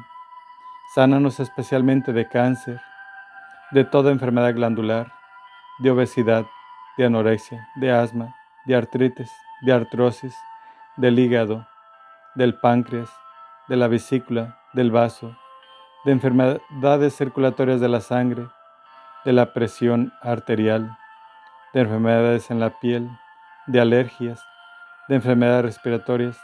Sánanos 0.94 1.40
especialmente 1.40 2.12
de 2.12 2.28
cáncer, 2.28 2.80
de 3.70 3.84
toda 3.84 4.10
enfermedad 4.10 4.54
glandular, 4.54 5.12
de 5.78 5.90
obesidad, 5.90 6.44
de 6.96 7.06
anorexia, 7.06 7.68
de 7.76 7.92
asma, 7.92 8.34
de 8.66 8.74
artritis, 8.74 9.30
de 9.62 9.72
artrosis, 9.72 10.36
del 10.96 11.18
hígado, 11.18 11.66
del 12.34 12.58
páncreas, 12.58 13.10
de 13.68 13.76
la 13.76 13.88
vesícula, 13.88 14.58
del 14.72 14.90
vaso, 14.90 15.36
de 16.04 16.12
enfermedades 16.12 17.16
circulatorias 17.16 17.80
de 17.80 17.88
la 17.88 18.00
sangre, 18.00 18.46
de 19.24 19.32
la 19.32 19.52
presión 19.52 20.12
arterial, 20.22 20.96
de 21.72 21.80
enfermedades 21.80 22.50
en 22.50 22.60
la 22.60 22.78
piel, 22.78 23.08
de 23.66 23.80
alergias, 23.80 24.44
de 25.08 25.16
enfermedades 25.16 25.64
respiratorias, 25.64 26.36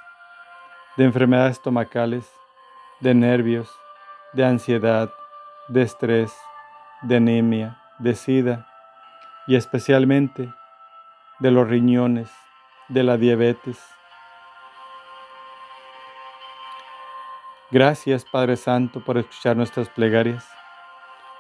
de 1.01 1.07
enfermedades 1.07 1.53
estomacales, 1.53 2.31
de 3.01 3.15
nervios, 3.15 3.75
de 4.35 4.45
ansiedad, 4.45 5.11
de 5.69 5.81
estrés, 5.81 6.31
de 7.01 7.17
anemia, 7.17 7.81
de 7.99 8.15
sida 8.15 8.67
y 9.47 9.57
especialmente 9.57 10.53
de 11.39 11.51
los 11.51 11.67
riñones, 11.67 12.31
de 12.89 13.03
la 13.03 13.17
diabetes. 13.17 13.83
Gracias 17.71 18.27
Padre 18.27 18.57
Santo 18.57 19.03
por 19.03 19.17
escuchar 19.17 19.57
nuestras 19.57 19.89
plegarias. 19.89 20.47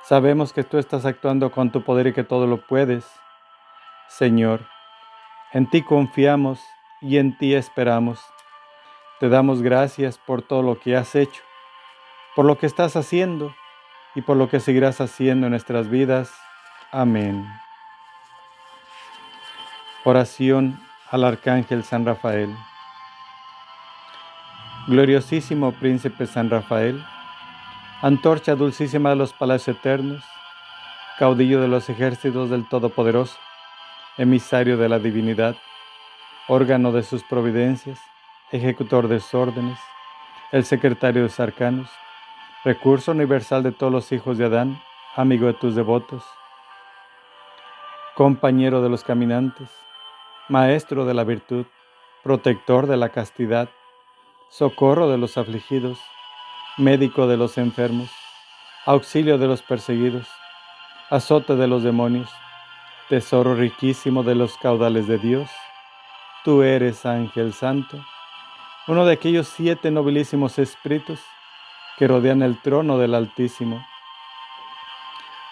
Sabemos 0.05 0.55
que 0.55 0.65
tú 0.65 0.79
estás 0.79 1.05
actuando 1.05 1.51
con 1.51 1.71
tu 1.71 1.85
poder 1.85 2.07
y 2.07 2.13
que 2.15 2.25
todo 2.25 2.47
lo 2.47 2.67
puedes 2.67 3.05
Señor, 4.09 4.63
en 5.53 5.69
ti 5.69 5.83
confiamos 5.83 6.63
y 7.03 7.19
en 7.19 7.37
ti 7.37 7.55
esperamos. 7.55 8.25
Te 9.21 9.29
damos 9.29 9.61
gracias 9.61 10.17
por 10.17 10.41
todo 10.41 10.63
lo 10.63 10.81
que 10.81 10.97
has 10.97 11.15
hecho, 11.15 11.43
por 12.35 12.47
lo 12.47 12.57
que 12.57 12.65
estás 12.65 12.97
haciendo 12.97 13.55
y 14.15 14.23
por 14.23 14.39
lo 14.39 14.49
que 14.49 14.61
seguirás 14.61 15.03
haciendo 15.03 15.47
en 15.47 15.51
nuestras 15.51 15.91
vidas. 15.91 16.33
Amén. 16.91 17.47
Oración 20.05 20.81
al 21.11 21.25
Arcángel 21.25 21.85
San 21.85 22.07
Rafael. 22.07 22.57
Gloriosísimo 24.87 25.73
Príncipe 25.73 26.27
San 26.27 26.49
Rafael, 26.49 27.05
antorcha 28.01 28.55
dulcísima 28.55 29.11
de 29.11 29.17
los 29.17 29.35
palacios 29.35 29.77
eternos, 29.77 30.25
caudillo 31.19 31.61
de 31.61 31.69
los 31.69 31.91
ejércitos 31.91 32.49
del 32.49 32.67
Todopoderoso, 32.67 33.37
emisario 34.17 34.79
de 34.79 34.89
la 34.89 34.99
divinidad, 34.99 35.57
órgano 36.49 36.91
de 36.91 37.03
sus 37.03 37.23
providencias, 37.23 38.01
ejecutor 38.53 39.09
de 39.09 39.21
sus 39.21 39.35
órdenes, 39.35 39.79
el 40.53 40.65
secretario 40.65 41.23
de 41.23 41.29
sus 41.29 41.41
arcanos, 41.41 41.89
recurso 42.65 43.13
universal 43.13 43.63
de 43.63 43.73
todos 43.73 43.93
los 43.93 44.13
hijos 44.13 44.39
de 44.39 44.47
Adán, 44.47 44.83
amigo 45.17 45.47
de 45.47 45.55
tus 45.55 45.75
devotos, 45.75 46.25
compañero 48.15 48.83
de 48.83 48.89
los 48.89 49.05
caminantes, 49.05 49.71
Maestro 50.49 51.05
de 51.05 51.15
la 51.15 51.23
virtud, 51.23 51.65
protector 52.25 52.89
de 52.89 52.97
la 52.97 53.11
castidad, 53.11 53.69
socorro 54.49 55.09
de 55.09 55.17
los 55.17 55.39
afligidos, 55.39 56.01
médico 56.77 57.29
de 57.29 57.37
los 57.37 57.57
enfermos, 57.57 58.11
auxilio 58.85 59.39
de 59.39 59.47
los 59.47 59.63
perseguidos, 59.63 60.27
azote 61.09 61.55
de 61.55 61.69
los 61.69 61.85
demonios, 61.85 62.29
tesoro 63.09 63.55
riquísimo 63.55 64.25
de 64.25 64.35
los 64.35 64.57
caudales 64.59 65.07
de 65.07 65.19
Dios, 65.19 65.49
tú 66.45 66.63
eres 66.63 67.07
ángel 67.07 67.53
santo, 67.53 68.05
uno 68.91 69.07
de 69.07 69.13
aquellos 69.13 69.47
siete 69.47 69.93
nobilísimos 69.93 70.59
espíritus 70.59 71.21
que 71.97 72.09
rodean 72.09 72.43
el 72.43 72.61
trono 72.61 72.99
del 72.99 73.15
Altísimo. 73.15 73.87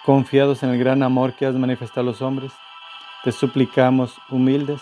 Confiados 0.03 0.61
en 0.61 0.71
el 0.71 0.77
gran 0.77 1.03
amor 1.03 1.31
que 1.31 1.45
has 1.45 1.55
manifestado 1.55 2.01
a 2.01 2.03
los 2.03 2.21
hombres, 2.21 2.51
te 3.23 3.31
suplicamos, 3.31 4.19
humildes, 4.29 4.81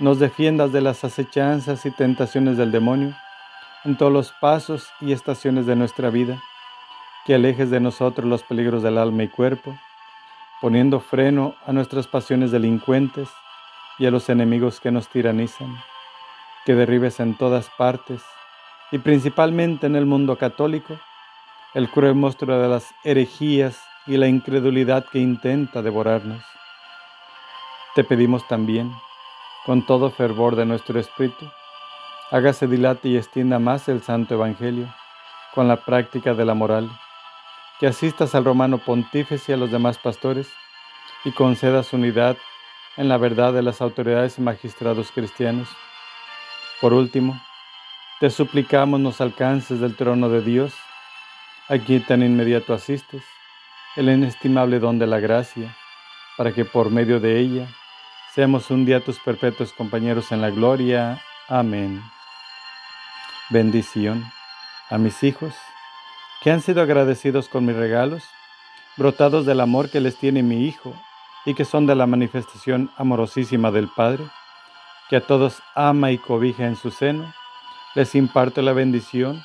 nos 0.00 0.18
defiendas 0.18 0.72
de 0.72 0.80
las 0.80 1.04
acechanzas 1.04 1.86
y 1.86 1.92
tentaciones 1.92 2.56
del 2.56 2.72
demonio 2.72 3.14
en 3.84 3.96
todos 3.96 4.12
los 4.12 4.32
pasos 4.32 4.88
y 5.00 5.12
estaciones 5.12 5.64
de 5.64 5.76
nuestra 5.76 6.10
vida, 6.10 6.42
que 7.24 7.36
alejes 7.36 7.70
de 7.70 7.78
nosotros 7.78 8.26
los 8.26 8.42
peligros 8.42 8.82
del 8.82 8.98
alma 8.98 9.22
y 9.22 9.28
cuerpo, 9.28 9.78
poniendo 10.60 10.98
freno 10.98 11.54
a 11.64 11.72
nuestras 11.72 12.08
pasiones 12.08 12.50
delincuentes 12.50 13.28
y 13.96 14.06
a 14.06 14.10
los 14.10 14.28
enemigos 14.28 14.80
que 14.80 14.90
nos 14.90 15.06
tiranizan, 15.08 15.78
que 16.64 16.74
derribes 16.74 17.20
en 17.20 17.36
todas 17.36 17.70
partes 17.76 18.22
y 18.92 18.98
principalmente 18.98 19.86
en 19.86 19.96
el 19.96 20.06
mundo 20.06 20.36
católico 20.36 20.98
el 21.74 21.88
cruel 21.90 22.14
monstruo 22.14 22.58
de 22.58 22.68
las 22.68 22.92
herejías 23.04 23.80
y 24.06 24.16
la 24.16 24.26
incredulidad 24.26 25.06
que 25.06 25.20
intenta 25.20 25.82
devorarnos. 25.82 26.42
Te 27.94 28.04
pedimos 28.04 28.46
también 28.48 28.92
con 29.66 29.84
todo 29.86 30.10
fervor 30.10 30.56
de 30.56 30.66
nuestro 30.66 30.98
espíritu, 30.98 31.46
hágase 32.30 32.66
dilate 32.66 33.08
y 33.08 33.16
extienda 33.16 33.58
más 33.58 33.88
el 33.88 34.02
Santo 34.02 34.34
Evangelio 34.34 34.92
con 35.54 35.68
la 35.68 35.76
práctica 35.84 36.34
de 36.34 36.44
la 36.44 36.54
moral, 36.54 36.90
que 37.78 37.86
asistas 37.86 38.34
al 38.34 38.44
romano 38.44 38.78
pontífice 38.78 39.52
y 39.52 39.54
a 39.54 39.58
los 39.58 39.70
demás 39.70 39.98
pastores 39.98 40.48
y 41.24 41.32
concedas 41.32 41.92
unidad 41.92 42.36
en 42.96 43.08
la 43.08 43.18
verdad 43.18 43.52
de 43.52 43.62
las 43.62 43.80
autoridades 43.80 44.38
y 44.38 44.42
magistrados 44.42 45.10
cristianos. 45.12 45.68
Por 46.80 46.92
último, 46.92 47.40
te 48.20 48.30
suplicamos 48.30 49.00
nos 49.00 49.20
alcances 49.20 49.80
del 49.80 49.96
trono 49.96 50.28
de 50.28 50.42
Dios, 50.42 50.72
aquí 51.68 52.00
tan 52.00 52.22
inmediato 52.22 52.74
asistes, 52.74 53.22
el 53.96 54.08
inestimable 54.08 54.78
don 54.78 54.98
de 54.98 55.06
la 55.06 55.20
gracia, 55.20 55.76
para 56.36 56.52
que 56.52 56.64
por 56.64 56.90
medio 56.90 57.20
de 57.20 57.38
ella 57.38 57.68
Seamos 58.32 58.70
un 58.70 58.84
día 58.84 59.04
tus 59.04 59.18
perpetuos 59.18 59.72
compañeros 59.72 60.30
en 60.30 60.40
la 60.40 60.50
gloria. 60.50 61.20
Amén. 61.48 62.00
Bendición 63.48 64.24
a 64.88 64.98
mis 64.98 65.24
hijos, 65.24 65.52
que 66.40 66.52
han 66.52 66.60
sido 66.60 66.80
agradecidos 66.80 67.48
con 67.48 67.66
mis 67.66 67.74
regalos, 67.74 68.22
brotados 68.96 69.46
del 69.46 69.60
amor 69.60 69.90
que 69.90 69.98
les 69.98 70.16
tiene 70.16 70.44
mi 70.44 70.68
Hijo 70.68 70.94
y 71.44 71.54
que 71.54 71.64
son 71.64 71.86
de 71.86 71.96
la 71.96 72.06
manifestación 72.06 72.92
amorosísima 72.96 73.72
del 73.72 73.88
Padre, 73.88 74.26
que 75.10 75.16
a 75.16 75.26
todos 75.26 75.60
ama 75.74 76.12
y 76.12 76.18
cobija 76.18 76.66
en 76.66 76.76
su 76.76 76.92
seno, 76.92 77.34
les 77.96 78.14
imparto 78.14 78.62
la 78.62 78.72
bendición 78.72 79.42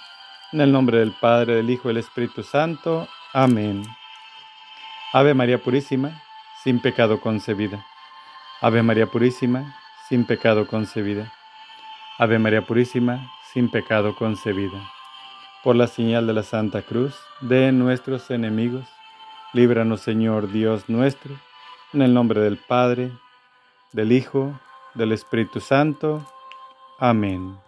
en 0.51 0.61
el 0.61 0.71
nombre 0.71 0.99
del 0.99 1.11
Padre, 1.11 1.55
del 1.55 1.71
Hijo 1.71 1.85
y 1.85 1.87
del 1.87 1.97
Espíritu 1.97 2.43
Santo. 2.43 3.07
Amén. 3.33 3.83
Ave 5.11 5.33
María 5.33 5.57
Purísima, 5.57 6.21
sin 6.63 6.79
pecado 6.79 7.19
concebida. 7.19 7.83
Ave 8.61 8.83
María 8.83 9.07
Purísima, 9.07 9.75
sin 10.07 10.25
pecado 10.25 10.67
concebida. 10.67 11.33
Ave 12.19 12.37
María 12.37 12.61
Purísima, 12.61 13.27
sin 13.51 13.71
pecado 13.71 14.15
concebida. 14.15 14.87
Por 15.63 15.75
la 15.75 15.87
señal 15.87 16.27
de 16.27 16.33
la 16.33 16.43
Santa 16.43 16.83
Cruz, 16.83 17.15
de 17.41 17.71
nuestros 17.71 18.29
enemigos, 18.29 18.85
líbranos 19.51 20.01
Señor 20.01 20.51
Dios 20.51 20.89
nuestro, 20.89 21.33
en 21.91 22.03
el 22.03 22.13
nombre 22.13 22.39
del 22.41 22.57
Padre, 22.57 23.11
del 23.93 24.11
Hijo, 24.11 24.59
del 24.95 25.11
Espíritu 25.11 25.59
Santo. 25.59 26.25
Amén. 26.97 27.64